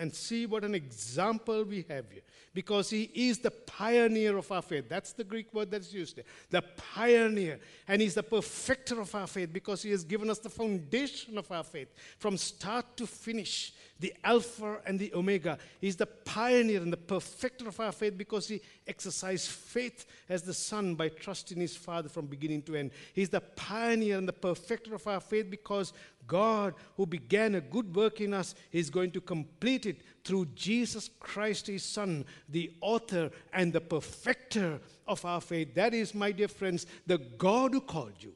And 0.00 0.14
see 0.14 0.46
what 0.46 0.64
an 0.64 0.74
example 0.74 1.62
we 1.62 1.84
have 1.90 2.10
here 2.10 2.22
because 2.54 2.88
he 2.88 3.10
is 3.14 3.38
the 3.38 3.50
pioneer 3.50 4.36
of 4.38 4.50
our 4.50 4.62
faith. 4.62 4.88
That's 4.88 5.12
the 5.12 5.24
Greek 5.24 5.52
word 5.54 5.70
that's 5.70 5.92
used 5.92 6.16
there. 6.16 6.24
The 6.48 6.62
pioneer. 6.94 7.60
And 7.86 8.00
he's 8.00 8.14
the 8.14 8.22
perfecter 8.22 8.98
of 8.98 9.14
our 9.14 9.26
faith 9.26 9.52
because 9.52 9.82
he 9.82 9.90
has 9.90 10.02
given 10.02 10.30
us 10.30 10.38
the 10.38 10.48
foundation 10.48 11.36
of 11.36 11.52
our 11.52 11.62
faith 11.62 11.88
from 12.18 12.38
start 12.38 12.96
to 12.96 13.06
finish 13.06 13.74
the 14.00 14.14
Alpha 14.24 14.78
and 14.86 14.98
the 14.98 15.12
Omega. 15.14 15.58
He's 15.80 15.96
the 15.96 16.06
pioneer 16.06 16.80
and 16.80 16.92
the 16.92 16.96
perfecter 16.96 17.68
of 17.68 17.78
our 17.78 17.92
faith 17.92 18.16
because 18.16 18.48
he 18.48 18.62
exercised 18.88 19.48
faith 19.48 20.06
as 20.28 20.42
the 20.42 20.54
Son 20.54 20.94
by 20.94 21.10
trusting 21.10 21.60
his 21.60 21.76
Father 21.76 22.08
from 22.08 22.26
beginning 22.26 22.62
to 22.62 22.76
end. 22.76 22.90
He's 23.12 23.28
the 23.28 23.42
pioneer 23.42 24.16
and 24.16 24.26
the 24.26 24.32
perfecter 24.32 24.94
of 24.94 25.06
our 25.06 25.20
faith 25.20 25.50
because 25.50 25.92
God, 26.30 26.74
who 26.96 27.06
began 27.06 27.56
a 27.56 27.60
good 27.60 27.92
work 27.96 28.20
in 28.20 28.32
us, 28.32 28.54
is 28.70 28.88
going 28.88 29.10
to 29.10 29.20
complete 29.20 29.84
it 29.84 30.02
through 30.22 30.46
Jesus 30.54 31.10
Christ, 31.18 31.66
his 31.66 31.82
Son, 31.82 32.24
the 32.48 32.70
author 32.80 33.32
and 33.52 33.72
the 33.72 33.80
perfecter 33.80 34.80
of 35.08 35.24
our 35.24 35.40
faith. 35.40 35.74
That 35.74 35.92
is, 35.92 36.14
my 36.14 36.30
dear 36.30 36.46
friends, 36.46 36.86
the 37.04 37.18
God 37.18 37.72
who 37.72 37.80
called 37.80 38.14
you, 38.20 38.34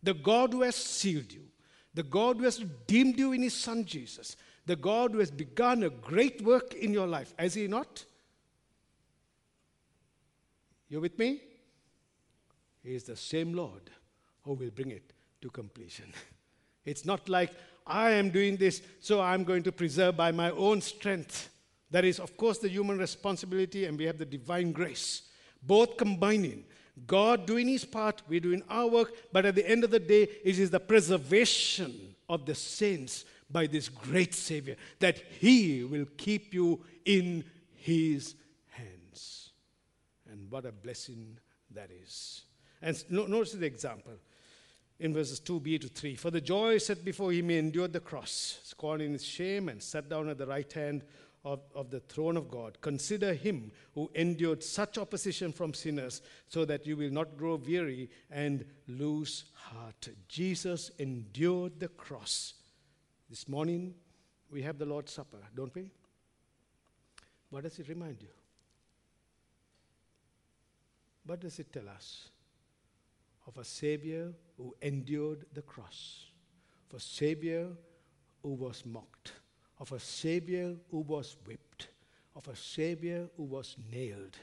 the 0.00 0.14
God 0.14 0.52
who 0.52 0.62
has 0.62 0.76
sealed 0.76 1.32
you, 1.32 1.42
the 1.92 2.04
God 2.04 2.36
who 2.36 2.44
has 2.44 2.62
redeemed 2.62 3.18
you 3.18 3.32
in 3.32 3.42
his 3.42 3.54
Son 3.54 3.84
Jesus, 3.84 4.36
the 4.64 4.76
God 4.76 5.10
who 5.10 5.18
has 5.18 5.32
begun 5.32 5.82
a 5.82 5.90
great 5.90 6.40
work 6.40 6.72
in 6.74 6.92
your 6.92 7.08
life. 7.08 7.34
Has 7.36 7.54
He 7.54 7.66
not? 7.66 8.04
You 10.88 11.00
with 11.00 11.18
me? 11.18 11.40
He 12.84 12.94
is 12.94 13.02
the 13.02 13.16
same 13.16 13.54
Lord 13.54 13.90
who 14.42 14.52
will 14.52 14.70
bring 14.70 14.92
it 14.92 15.12
to 15.42 15.50
completion. 15.50 16.12
It's 16.84 17.04
not 17.04 17.28
like 17.28 17.52
I 17.86 18.10
am 18.12 18.30
doing 18.30 18.56
this, 18.56 18.82
so 19.00 19.20
I'm 19.20 19.44
going 19.44 19.62
to 19.64 19.72
preserve 19.72 20.16
by 20.16 20.32
my 20.32 20.50
own 20.50 20.80
strength. 20.80 21.50
That 21.90 22.04
is, 22.04 22.18
of 22.18 22.36
course, 22.36 22.58
the 22.58 22.68
human 22.68 22.98
responsibility, 22.98 23.84
and 23.84 23.98
we 23.98 24.04
have 24.04 24.18
the 24.18 24.24
divine 24.24 24.72
grace. 24.72 25.22
Both 25.62 25.96
combining. 25.96 26.64
God 27.06 27.46
doing 27.46 27.68
his 27.68 27.84
part, 27.84 28.22
we're 28.28 28.40
doing 28.40 28.62
our 28.68 28.86
work, 28.86 29.12
but 29.32 29.44
at 29.44 29.54
the 29.54 29.68
end 29.68 29.84
of 29.84 29.90
the 29.90 29.98
day, 29.98 30.22
it 30.44 30.58
is 30.58 30.70
the 30.70 30.80
preservation 30.80 32.14
of 32.28 32.46
the 32.46 32.54
saints 32.54 33.24
by 33.50 33.66
this 33.66 33.88
great 33.88 34.34
Savior, 34.34 34.76
that 34.98 35.18
He 35.40 35.84
will 35.84 36.06
keep 36.16 36.54
you 36.54 36.80
in 37.04 37.44
His 37.74 38.34
hands. 38.68 39.50
And 40.30 40.50
what 40.50 40.64
a 40.64 40.72
blessing 40.72 41.38
that 41.70 41.90
is. 42.02 42.42
And 42.80 43.02
notice 43.10 43.52
the 43.52 43.66
example 43.66 44.12
in 45.00 45.12
verses 45.12 45.40
2b 45.40 45.80
to 45.80 45.88
3. 45.88 46.14
For 46.16 46.30
the 46.30 46.40
joy 46.40 46.78
set 46.78 47.04
before 47.04 47.32
him, 47.32 47.48
he 47.48 47.58
endured 47.58 47.92
the 47.92 48.00
cross, 48.00 48.60
scorning 48.62 49.14
its 49.14 49.24
shame, 49.24 49.68
and 49.68 49.82
sat 49.82 50.08
down 50.08 50.28
at 50.28 50.38
the 50.38 50.46
right 50.46 50.72
hand 50.72 51.04
of, 51.44 51.60
of 51.74 51.90
the 51.90 52.00
throne 52.00 52.36
of 52.36 52.50
God. 52.50 52.78
Consider 52.80 53.34
him 53.34 53.70
who 53.94 54.10
endured 54.14 54.62
such 54.62 54.96
opposition 54.96 55.52
from 55.52 55.74
sinners, 55.74 56.22
so 56.48 56.64
that 56.64 56.86
you 56.86 56.96
will 56.96 57.10
not 57.10 57.36
grow 57.36 57.56
weary 57.56 58.08
and 58.30 58.64
lose 58.88 59.44
heart. 59.54 60.08
Jesus 60.28 60.90
endured 60.98 61.80
the 61.80 61.88
cross 61.88 62.54
this 63.28 63.48
morning, 63.48 63.94
we 64.50 64.62
have 64.62 64.78
the 64.78 64.86
Lord's 64.86 65.12
Supper, 65.12 65.38
don't 65.56 65.74
we? 65.74 65.90
What 67.50 67.64
does 67.64 67.78
it 67.78 67.88
remind 67.88 68.22
you? 68.22 68.28
What 71.26 71.40
does 71.40 71.58
it 71.58 71.72
tell 71.72 71.88
us? 71.88 72.28
Of 73.46 73.58
a 73.58 73.64
Savior 73.64 74.32
who 74.56 74.74
endured 74.82 75.46
the 75.52 75.62
cross, 75.62 76.26
of 76.88 76.96
a 76.96 77.00
Savior 77.00 77.68
who 78.42 78.50
was 78.50 78.84
mocked, 78.86 79.32
of 79.78 79.92
a 79.92 79.98
Savior 79.98 80.76
who 80.90 81.00
was 81.00 81.36
whipped, 81.46 81.88
of 82.36 82.46
a 82.48 82.56
Savior 82.56 83.28
who 83.36 83.44
was 83.44 83.76
nailed, 83.92 84.36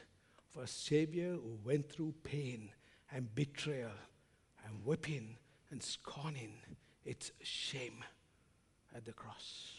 of 0.54 0.62
a 0.62 0.66
Savior 0.66 1.32
who 1.32 1.58
went 1.64 1.90
through 1.90 2.14
pain 2.24 2.70
and 3.10 3.34
betrayal 3.34 3.90
and 4.66 4.84
whipping 4.84 5.36
and 5.70 5.82
scorning. 5.82 6.54
It's 7.04 7.32
shame 7.42 8.04
at 8.94 9.04
the 9.04 9.12
cross. 9.12 9.74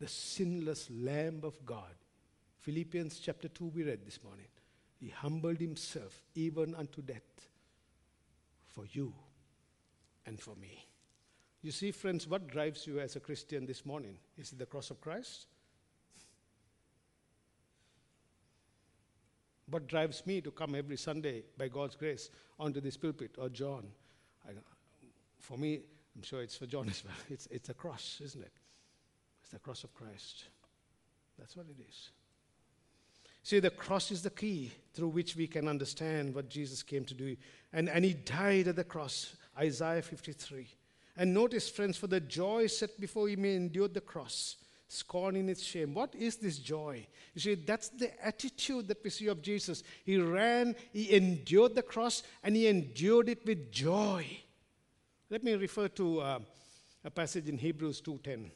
The 0.00 0.08
sinless 0.08 0.88
Lamb 0.90 1.40
of 1.42 1.64
God. 1.66 1.94
Philippians 2.60 3.18
chapter 3.18 3.48
2, 3.48 3.72
we 3.74 3.82
read 3.84 4.04
this 4.04 4.22
morning. 4.22 4.46
He 5.00 5.08
humbled 5.08 5.58
himself 5.58 6.22
even 6.34 6.74
unto 6.74 7.02
death 7.02 7.48
for 8.68 8.84
you 8.86 9.12
and 10.26 10.40
for 10.40 10.54
me. 10.56 10.86
You 11.62 11.72
see, 11.72 11.90
friends, 11.90 12.28
what 12.28 12.48
drives 12.48 12.86
you 12.86 13.00
as 13.00 13.16
a 13.16 13.20
Christian 13.20 13.66
this 13.66 13.84
morning? 13.84 14.18
Is 14.36 14.52
it 14.52 14.58
the 14.58 14.66
cross 14.66 14.90
of 14.90 15.00
Christ? 15.00 15.46
What 19.70 19.86
drives 19.86 20.24
me 20.24 20.40
to 20.40 20.50
come 20.50 20.74
every 20.74 20.96
Sunday, 20.96 21.42
by 21.58 21.68
God's 21.68 21.96
grace, 21.96 22.30
onto 22.58 22.80
this 22.80 22.96
pulpit, 22.96 23.36
or 23.38 23.48
John? 23.48 23.88
I, 24.46 24.52
for 25.40 25.58
me, 25.58 25.80
I'm 26.16 26.22
sure 26.22 26.42
it's 26.42 26.56
for 26.56 26.66
John 26.66 26.88
as 26.88 27.04
well. 27.04 27.14
It's, 27.30 27.46
it's 27.50 27.68
a 27.68 27.74
cross, 27.74 28.20
isn't 28.22 28.42
it? 28.42 28.52
It's 29.42 29.50
the 29.50 29.58
cross 29.58 29.84
of 29.84 29.92
Christ. 29.92 30.44
That's 31.38 31.56
what 31.56 31.66
it 31.66 31.82
is. 31.86 32.10
See, 33.42 33.60
the 33.60 33.70
cross 33.70 34.10
is 34.10 34.22
the 34.22 34.30
key 34.30 34.72
through 34.94 35.08
which 35.08 35.36
we 35.36 35.46
can 35.46 35.68
understand 35.68 36.34
what 36.34 36.48
Jesus 36.48 36.82
came 36.82 37.04
to 37.04 37.14
do. 37.14 37.36
And, 37.72 37.88
and 37.88 38.04
he 38.04 38.14
died 38.14 38.68
at 38.68 38.76
the 38.76 38.84
cross, 38.84 39.36
Isaiah 39.56 40.02
53. 40.02 40.66
And 41.16 41.34
notice, 41.34 41.68
friends, 41.68 41.96
for 41.96 42.06
the 42.06 42.20
joy 42.20 42.66
set 42.66 43.00
before 43.00 43.28
him, 43.28 43.44
he 43.44 43.54
endured 43.54 43.94
the 43.94 44.00
cross, 44.00 44.56
scorning 44.86 45.48
its 45.48 45.62
shame. 45.62 45.94
What 45.94 46.14
is 46.14 46.36
this 46.36 46.58
joy? 46.58 47.06
You 47.34 47.40
see, 47.40 47.54
that's 47.54 47.88
the 47.88 48.10
attitude 48.24 48.88
that 48.88 49.02
we 49.02 49.10
see 49.10 49.26
of 49.26 49.42
Jesus. 49.42 49.82
He 50.04 50.16
ran, 50.18 50.76
he 50.92 51.14
endured 51.14 51.74
the 51.74 51.82
cross, 51.82 52.22
and 52.42 52.54
he 52.54 52.68
endured 52.68 53.28
it 53.28 53.44
with 53.44 53.70
joy. 53.72 54.26
Let 55.30 55.44
me 55.44 55.54
refer 55.54 55.88
to 55.88 56.20
uh, 56.20 56.38
a 57.04 57.10
passage 57.10 57.48
in 57.48 57.58
Hebrews 57.58 58.00
2:10. 58.00 58.50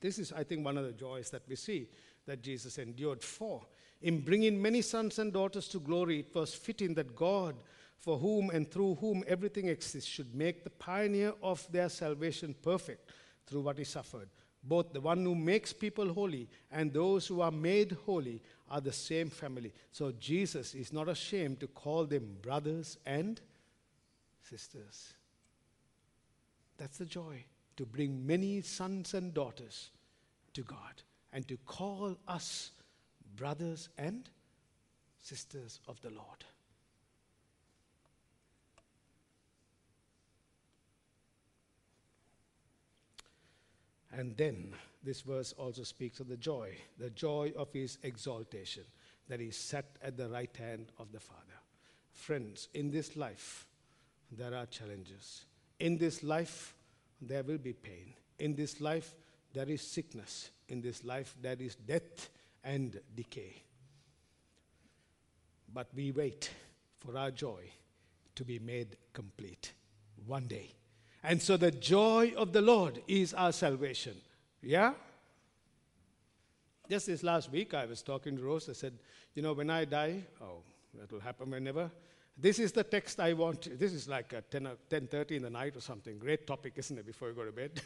This 0.00 0.18
is, 0.18 0.32
I 0.32 0.44
think, 0.44 0.64
one 0.64 0.78
of 0.78 0.84
the 0.84 0.92
joys 0.92 1.30
that 1.30 1.42
we 1.48 1.56
see 1.56 1.88
that 2.26 2.42
Jesus 2.42 2.78
endured 2.78 3.22
for. 3.22 3.62
In 4.00 4.20
bringing 4.20 4.60
many 4.60 4.82
sons 4.82 5.18
and 5.18 5.32
daughters 5.32 5.68
to 5.68 5.80
glory, 5.80 6.20
it 6.20 6.34
was 6.34 6.54
fitting 6.54 6.94
that 6.94 7.16
God, 7.16 7.56
for 7.96 8.16
whom 8.18 8.50
and 8.50 8.70
through 8.70 8.96
whom 8.96 9.24
everything 9.26 9.68
exists, 9.68 10.08
should 10.08 10.34
make 10.34 10.62
the 10.62 10.70
pioneer 10.70 11.32
of 11.42 11.66
their 11.72 11.88
salvation 11.88 12.54
perfect 12.62 13.10
through 13.46 13.62
what 13.62 13.78
he 13.78 13.84
suffered. 13.84 14.28
Both 14.62 14.92
the 14.92 15.00
one 15.00 15.24
who 15.24 15.34
makes 15.34 15.72
people 15.72 16.12
holy 16.12 16.48
and 16.70 16.92
those 16.92 17.26
who 17.26 17.40
are 17.40 17.50
made 17.50 17.96
holy 18.04 18.42
are 18.70 18.80
the 18.80 18.92
same 18.92 19.30
family. 19.30 19.72
So 19.92 20.12
Jesus 20.12 20.74
is 20.74 20.92
not 20.92 21.08
ashamed 21.08 21.60
to 21.60 21.68
call 21.68 22.04
them 22.04 22.36
brothers 22.42 22.98
and 23.06 23.40
sisters. 24.42 25.14
That's 26.76 26.98
the 26.98 27.06
joy 27.06 27.44
to 27.76 27.86
bring 27.86 28.26
many 28.26 28.60
sons 28.60 29.14
and 29.14 29.32
daughters 29.32 29.90
to 30.54 30.62
God 30.62 31.02
and 31.32 31.46
to 31.48 31.56
call 31.58 32.16
us 32.26 32.72
brothers 33.38 33.88
and 33.96 34.28
sisters 35.20 35.80
of 35.86 36.00
the 36.02 36.10
Lord. 36.10 36.44
And 44.12 44.36
then 44.36 44.74
this 45.04 45.20
verse 45.20 45.52
also 45.52 45.84
speaks 45.84 46.18
of 46.18 46.28
the 46.28 46.36
joy, 46.36 46.76
the 46.98 47.10
joy 47.10 47.52
of 47.56 47.72
his 47.72 47.98
exaltation, 48.02 48.82
that 49.28 49.38
he 49.38 49.52
sat 49.52 49.86
at 50.02 50.16
the 50.16 50.28
right 50.28 50.54
hand 50.56 50.90
of 50.98 51.12
the 51.12 51.20
Father. 51.20 51.42
Friends, 52.12 52.68
in 52.74 52.90
this 52.90 53.16
life, 53.16 53.66
there 54.32 54.54
are 54.54 54.66
challenges. 54.66 55.44
In 55.78 55.98
this 55.98 56.24
life, 56.24 56.74
there 57.20 57.44
will 57.44 57.58
be 57.58 57.72
pain. 57.72 58.14
In 58.40 58.56
this 58.56 58.80
life, 58.80 59.14
there 59.52 59.68
is 59.68 59.82
sickness. 59.82 60.50
In 60.68 60.80
this 60.80 61.04
life, 61.04 61.36
there 61.40 61.56
is 61.58 61.76
death 61.76 62.30
and 62.68 63.00
decay. 63.16 63.62
But 65.72 65.88
we 65.94 66.12
wait 66.12 66.50
for 66.98 67.16
our 67.16 67.30
joy 67.30 67.62
to 68.34 68.44
be 68.44 68.58
made 68.58 68.96
complete 69.14 69.72
one 70.26 70.46
day. 70.46 70.74
And 71.22 71.40
so 71.40 71.56
the 71.56 71.70
joy 71.70 72.34
of 72.36 72.52
the 72.52 72.60
Lord 72.60 73.00
is 73.08 73.32
our 73.32 73.52
salvation. 73.52 74.16
Yeah? 74.62 74.92
Just 76.90 77.06
this 77.06 77.22
last 77.22 77.50
week, 77.50 77.72
I 77.72 77.86
was 77.86 78.02
talking 78.02 78.36
to 78.36 78.42
Rose. 78.42 78.68
I 78.68 78.74
said, 78.74 78.92
You 79.34 79.42
know, 79.42 79.54
when 79.54 79.70
I 79.70 79.86
die, 79.86 80.22
oh, 80.42 80.62
that 81.00 81.10
will 81.10 81.20
happen 81.20 81.50
whenever. 81.50 81.90
This 82.36 82.58
is 82.58 82.72
the 82.72 82.84
text 82.84 83.18
I 83.18 83.32
want. 83.32 83.78
This 83.78 83.92
is 83.92 84.08
like 84.08 84.32
at 84.34 84.50
10, 84.50 84.68
10.30 84.90 85.30
in 85.32 85.42
the 85.42 85.50
night 85.50 85.76
or 85.76 85.80
something. 85.80 86.18
Great 86.18 86.46
topic, 86.46 86.74
isn't 86.76 86.98
it, 86.98 87.06
before 87.06 87.28
you 87.28 87.34
go 87.34 87.44
to 87.44 87.52
bed? 87.52 87.82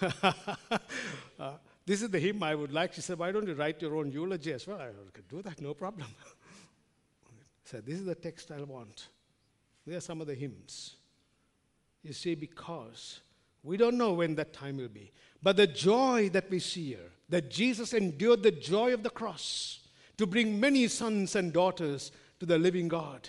uh, 1.38 1.52
this 1.84 2.02
is 2.02 2.10
the 2.10 2.18
hymn 2.18 2.42
I 2.42 2.54
would 2.54 2.72
like. 2.72 2.92
She 2.92 3.00
said, 3.00 3.18
Why 3.18 3.32
don't 3.32 3.46
you 3.46 3.54
write 3.54 3.82
your 3.82 3.96
own 3.96 4.12
eulogy 4.12 4.52
as 4.52 4.66
well? 4.66 4.80
I 4.80 4.90
could 5.12 5.28
do 5.28 5.42
that, 5.42 5.60
no 5.60 5.74
problem. 5.74 6.08
Said, 7.64 7.86
This 7.86 7.96
is 7.98 8.04
the 8.04 8.14
text 8.14 8.50
I 8.50 8.62
want. 8.62 9.08
There 9.86 9.96
are 9.96 10.00
some 10.00 10.20
of 10.20 10.26
the 10.26 10.34
hymns. 10.34 10.96
You 12.02 12.12
see, 12.12 12.34
because 12.34 13.20
we 13.62 13.76
don't 13.76 13.98
know 13.98 14.12
when 14.12 14.34
that 14.36 14.52
time 14.52 14.76
will 14.76 14.88
be. 14.88 15.12
But 15.42 15.56
the 15.56 15.66
joy 15.66 16.28
that 16.30 16.50
we 16.50 16.58
see 16.58 16.88
here, 16.88 17.10
that 17.28 17.50
Jesus 17.50 17.92
endured 17.94 18.42
the 18.42 18.52
joy 18.52 18.94
of 18.94 19.02
the 19.02 19.10
cross 19.10 19.80
to 20.18 20.26
bring 20.26 20.60
many 20.60 20.86
sons 20.88 21.34
and 21.34 21.52
daughters 21.52 22.12
to 22.38 22.46
the 22.46 22.58
living 22.58 22.88
God. 22.88 23.28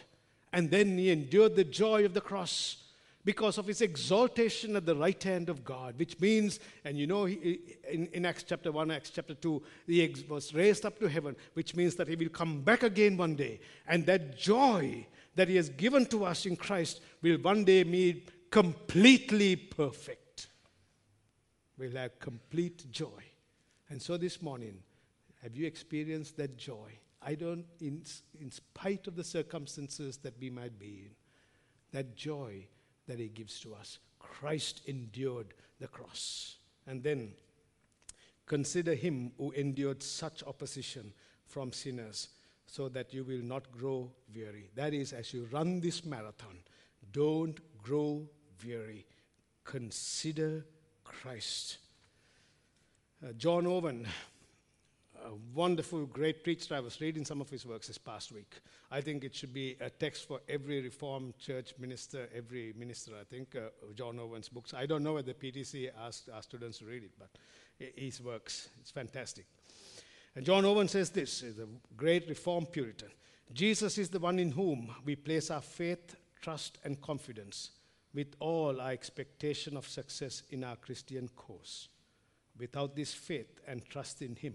And 0.52 0.70
then 0.70 0.98
he 0.98 1.10
endured 1.10 1.56
the 1.56 1.64
joy 1.64 2.06
of 2.06 2.14
the 2.14 2.22
cross 2.22 2.83
because 3.26 3.58
of 3.58 3.68
his 3.68 3.82
exaltation 3.82 4.76
at 4.76 4.86
the 4.86 4.96
right 4.96 5.22
hand 5.24 5.50
of 5.50 5.64
God, 5.64 5.98
which 5.98 6.20
means, 6.20 6.60
and 6.84 6.98
you 6.98 7.08
know, 7.08 7.26
he, 7.26 7.60
in, 7.90 8.08
in 8.08 8.26
Acts 8.26 8.44
chapter 8.44 8.72
1, 8.72 8.92
Acts 8.92 9.12
chapter 9.12 9.34
2, 9.34 9.62
he 9.88 10.26
was 10.28 10.54
raised 10.54 10.86
up 10.86 11.00
to 11.00 11.08
heaven, 11.08 11.36
which 11.54 11.76
means 11.76 11.96
that 11.96 12.08
he 12.08 12.16
will 12.16 12.30
come 12.30 12.62
back 12.62 12.84
again 12.84 13.16
one 13.16 13.36
day. 13.36 13.60
And 13.88 14.06
that 14.08 14.38
joy 14.38 15.08
that 15.36 15.48
he 15.48 15.56
has 15.56 15.70
given 15.70 16.06
to 16.08 16.26
us 16.26 16.46
in 16.46 16.56
Christ 16.56 17.02
will 17.22 17.38
one 17.38 17.64
day 17.64 17.84
be 17.84 18.26
completely 18.52 19.56
perfect. 19.56 20.48
We'll 21.78 21.92
have 21.92 22.20
complete 22.20 22.92
joy. 22.92 23.24
And 23.90 24.02
so 24.02 24.18
this 24.18 24.42
morning, 24.42 24.80
have 25.42 25.56
you 25.56 25.66
experienced 25.66 26.38
that 26.38 26.58
joy? 26.58 27.00
I 27.22 27.36
don't, 27.36 27.66
in, 27.80 28.04
in 28.40 28.52
spite 28.52 29.08
of 29.08 29.16
the 29.16 29.24
circumstances 29.24 30.18
that 30.18 30.34
we 30.40 30.50
might 30.50 30.78
be 30.78 31.06
in, 31.06 31.12
that 31.92 32.16
joy 32.16 32.68
that 33.08 33.20
He 33.20 33.28
gives 33.28 33.60
to 33.62 33.74
us. 33.76 34.00
Christ 34.20 34.82
endured 34.88 35.54
the 35.80 35.88
cross. 35.88 36.58
And 36.88 37.04
then 37.04 37.34
consider 38.46 38.94
Him 38.94 39.32
who 39.38 39.52
endured 39.52 40.02
such 40.02 40.44
opposition 40.44 41.14
from 41.48 41.72
sinners 41.72 42.30
so 42.66 42.90
that 42.90 43.14
you 43.14 43.24
will 43.24 43.44
not 43.44 43.72
grow 43.72 44.12
weary. 44.34 44.70
That 44.76 44.94
is, 44.94 45.14
as 45.14 45.34
you 45.34 45.48
run 45.52 45.80
this 45.80 46.06
marathon, 46.06 46.58
don't 47.12 47.60
grow 47.84 48.28
weary. 48.66 49.06
Consider 49.64 50.66
Christ. 51.04 51.78
Uh, 53.24 53.34
John 53.34 53.68
Owen 53.68 54.08
a 55.26 55.34
wonderful, 55.54 56.06
great 56.06 56.44
preacher. 56.44 56.76
I 56.76 56.80
was 56.80 57.00
reading 57.00 57.24
some 57.26 57.42
of 57.42 57.50
his 57.50 57.66
works 57.66 57.88
this 57.88 57.98
past 57.98 58.32
week. 58.32 58.56
I 58.92 59.02
think 59.02 59.24
it 59.24 59.34
should 59.34 59.54
be 59.54 59.78
a 59.80 59.90
text 59.90 60.28
for 60.28 60.42
every 60.50 60.82
Reformed 60.82 61.38
church 61.38 61.74
minister, 61.80 62.28
every 62.36 62.74
minister. 62.78 63.14
I 63.20 63.24
think 63.24 63.56
uh, 63.56 63.70
John 63.96 64.20
Owen's 64.20 64.50
books. 64.50 64.74
I 64.74 64.86
don't 64.86 65.04
know 65.04 65.14
whether 65.14 65.34
PTC 65.34 65.90
asked 66.06 66.30
our 66.34 66.42
students 66.42 66.80
to 66.80 66.86
read 66.86 67.04
it, 67.04 67.12
but 67.18 67.30
his 67.96 68.22
works, 68.22 68.70
it's 68.80 68.92
fantastic. 68.92 69.46
And 70.36 70.46
John 70.46 70.66
Owen 70.66 70.88
says 70.88 71.10
this, 71.10 71.42
is 71.42 71.60
a 71.60 71.68
great 71.96 72.28
Reformed 72.28 72.72
Puritan. 72.72 73.10
Jesus 73.54 73.98
is 73.98 74.10
the 74.10 74.20
one 74.20 74.40
in 74.40 74.52
whom 74.52 74.94
we 75.06 75.16
place 75.16 75.52
our 75.52 75.62
faith, 75.62 76.16
trust, 76.42 76.80
and 76.84 77.00
confidence 77.02 77.72
with 78.14 78.36
all 78.40 78.82
our 78.82 78.92
expectation 78.92 79.78
of 79.78 79.88
success 79.88 80.44
in 80.50 80.64
our 80.64 80.76
Christian 80.76 81.28
course. 81.30 81.88
Without 82.58 82.96
this 82.96 83.14
faith 83.14 83.60
and 83.68 83.84
trust 83.86 84.22
in 84.22 84.36
Him, 84.36 84.54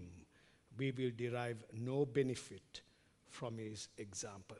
we 0.79 0.91
will 0.91 1.11
derive 1.15 1.63
no 1.73 2.05
benefit 2.05 2.81
from 3.27 3.57
his 3.57 3.89
example. 3.97 4.57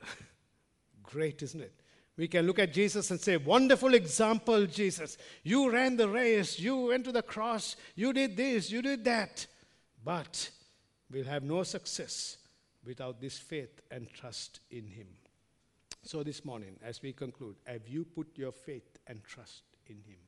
Great, 1.04 1.42
isn't 1.42 1.62
it? 1.62 1.74
We 2.18 2.28
can 2.28 2.46
look 2.46 2.60
at 2.60 2.74
Jesus 2.74 3.10
and 3.12 3.20
say, 3.20 3.38
Wonderful 3.38 3.94
example, 3.94 4.66
Jesus. 4.66 5.18
You 5.44 5.72
ran 5.72 5.96
the 5.96 6.10
race, 6.10 6.60
you 6.60 6.88
went 6.88 7.06
to 7.06 7.14
the 7.14 7.22
cross, 7.24 7.78
you 7.96 8.12
did 8.12 8.36
this, 8.36 8.70
you 8.70 8.82
did 8.82 9.06
that. 9.06 9.48
But 10.04 10.50
we'll 11.10 11.24
have 11.26 11.44
no 11.44 11.64
success 11.64 12.38
without 12.86 13.22
this 13.22 13.38
faith 13.40 13.82
and 13.90 14.12
trust 14.12 14.60
in 14.70 14.88
Him. 14.88 15.08
So, 16.04 16.24
this 16.24 16.44
morning, 16.44 16.76
as 16.84 17.02
we 17.02 17.14
conclude, 17.14 17.56
have 17.66 17.88
you 17.88 18.04
put 18.04 18.28
your 18.38 18.52
faith 18.52 18.98
and 19.08 19.24
trust 19.24 19.64
in 19.88 19.96
Him? 19.96 20.20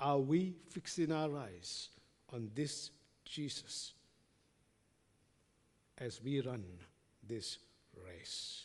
Are 0.00 0.18
we 0.18 0.56
fixing 0.70 1.12
our 1.12 1.36
eyes 1.36 1.90
on 2.32 2.50
this 2.54 2.90
Jesus? 3.24 3.92
As 6.02 6.20
we 6.22 6.40
run 6.40 6.64
this 7.28 7.58
race. 8.06 8.64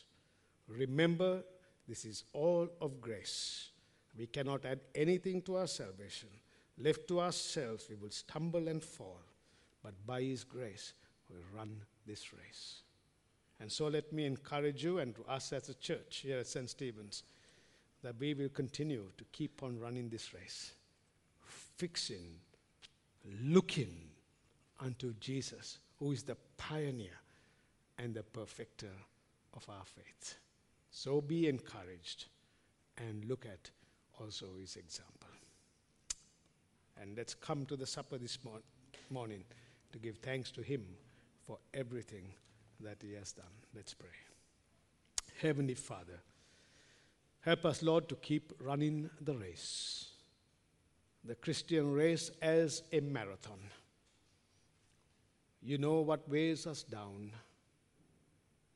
Remember, 0.67 1.43
this 1.87 2.03
is 2.03 2.23
all 2.33 2.67
of 2.81 2.99
grace. 2.99 3.69
We 4.17 4.25
cannot 4.25 4.65
add 4.65 4.79
anything 4.95 5.43
to 5.43 5.57
our 5.57 5.67
salvation. 5.67 6.29
Left 6.79 7.07
to 7.09 7.21
ourselves, 7.21 7.85
we 7.89 7.95
will 7.95 8.09
stumble 8.09 8.67
and 8.67 8.83
fall. 8.83 9.21
But 9.83 9.93
by 10.05 10.21
His 10.21 10.43
grace, 10.43 10.93
we'll 11.29 11.43
run 11.55 11.81
this 12.05 12.33
race. 12.33 12.81
And 13.59 13.71
so 13.71 13.87
let 13.87 14.11
me 14.11 14.25
encourage 14.25 14.83
you 14.83 14.99
and 14.99 15.15
us 15.27 15.53
as 15.53 15.69
a 15.69 15.73
church 15.75 16.21
here 16.23 16.39
at 16.39 16.47
St. 16.47 16.69
Stephen's 16.69 17.23
that 18.03 18.15
we 18.19 18.33
will 18.33 18.49
continue 18.49 19.05
to 19.17 19.23
keep 19.31 19.63
on 19.63 19.79
running 19.79 20.09
this 20.09 20.33
race, 20.33 20.73
fixing, 21.77 22.35
looking 23.43 23.95
unto 24.79 25.13
Jesus, 25.19 25.79
who 25.99 26.11
is 26.11 26.23
the 26.23 26.37
pioneer 26.57 27.19
and 27.97 28.13
the 28.13 28.23
perfecter 28.23 28.91
of 29.53 29.67
our 29.69 29.85
faith. 29.85 30.37
So 30.91 31.21
be 31.21 31.47
encouraged 31.47 32.25
and 32.97 33.25
look 33.25 33.45
at 33.45 33.69
also 34.19 34.47
his 34.59 34.75
example. 34.75 35.29
And 36.99 37.15
let's 37.15 37.35
come 37.35 37.65
to 37.67 37.75
the 37.75 37.85
supper 37.85 38.17
this 38.17 38.39
mor- 38.43 38.61
morning 39.09 39.43
to 39.91 39.99
give 39.99 40.17
thanks 40.17 40.51
to 40.51 40.61
him 40.61 40.83
for 41.45 41.57
everything 41.73 42.33
that 42.81 42.97
He 43.01 43.13
has 43.13 43.31
done. 43.31 43.45
Let's 43.75 43.93
pray. 43.93 44.09
Heavenly 45.41 45.75
Father, 45.75 46.19
help 47.41 47.65
us, 47.65 47.81
Lord, 47.81 48.09
to 48.09 48.15
keep 48.15 48.53
running 48.59 49.09
the 49.21 49.35
race, 49.35 50.07
the 51.23 51.35
Christian 51.35 51.93
race 51.93 52.31
as 52.41 52.83
a 52.91 52.99
marathon. 52.99 53.59
You 55.61 55.77
know 55.77 56.01
what 56.01 56.29
weighs 56.29 56.67
us 56.67 56.83
down. 56.83 57.31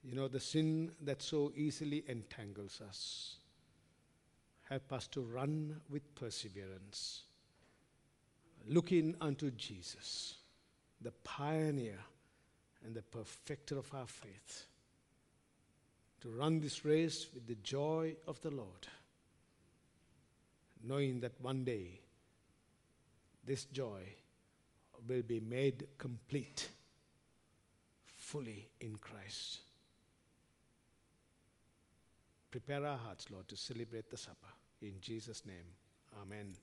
You 0.04 0.16
know 0.16 0.28
the 0.28 0.40
sin 0.40 0.92
that 1.02 1.22
so 1.22 1.52
easily 1.56 2.04
entangles 2.08 2.82
us. 2.82 3.36
Help 4.68 4.94
us 4.94 5.08
to 5.08 5.22
run 5.22 5.82
with 5.90 6.16
perseverance, 6.16 7.24
looking 8.68 9.16
unto 9.22 9.52
Jesus, 9.52 10.36
the 11.02 11.12
pioneer 11.24 12.00
and 12.84 12.96
the 12.96 13.02
perfecter 13.02 13.78
of 13.78 13.94
our 13.94 14.08
faith, 14.08 14.66
to 16.22 16.30
run 16.30 16.60
this 16.60 16.86
race 16.86 17.28
with 17.34 17.46
the 17.48 17.56
joy 17.56 18.16
of 18.28 18.40
the 18.42 18.52
Lord, 18.52 18.88
knowing 20.84 21.20
that 21.20 21.40
one 21.42 21.64
day 21.64 22.00
this 23.46 23.66
joy 23.66 24.02
will 25.08 25.24
be 25.24 25.40
made 25.40 25.88
complete 25.98 26.70
fully 28.18 28.70
in 28.80 28.96
Christ. 28.96 29.60
Prepare 32.52 32.86
our 32.86 32.98
hearts, 32.98 33.32
Lord, 33.32 33.48
to 33.48 33.56
celebrate 33.56 34.10
the 34.10 34.18
supper. 34.18 34.52
In 34.82 34.96
Jesus' 35.00 35.46
name, 35.46 35.64
amen. 36.22 36.54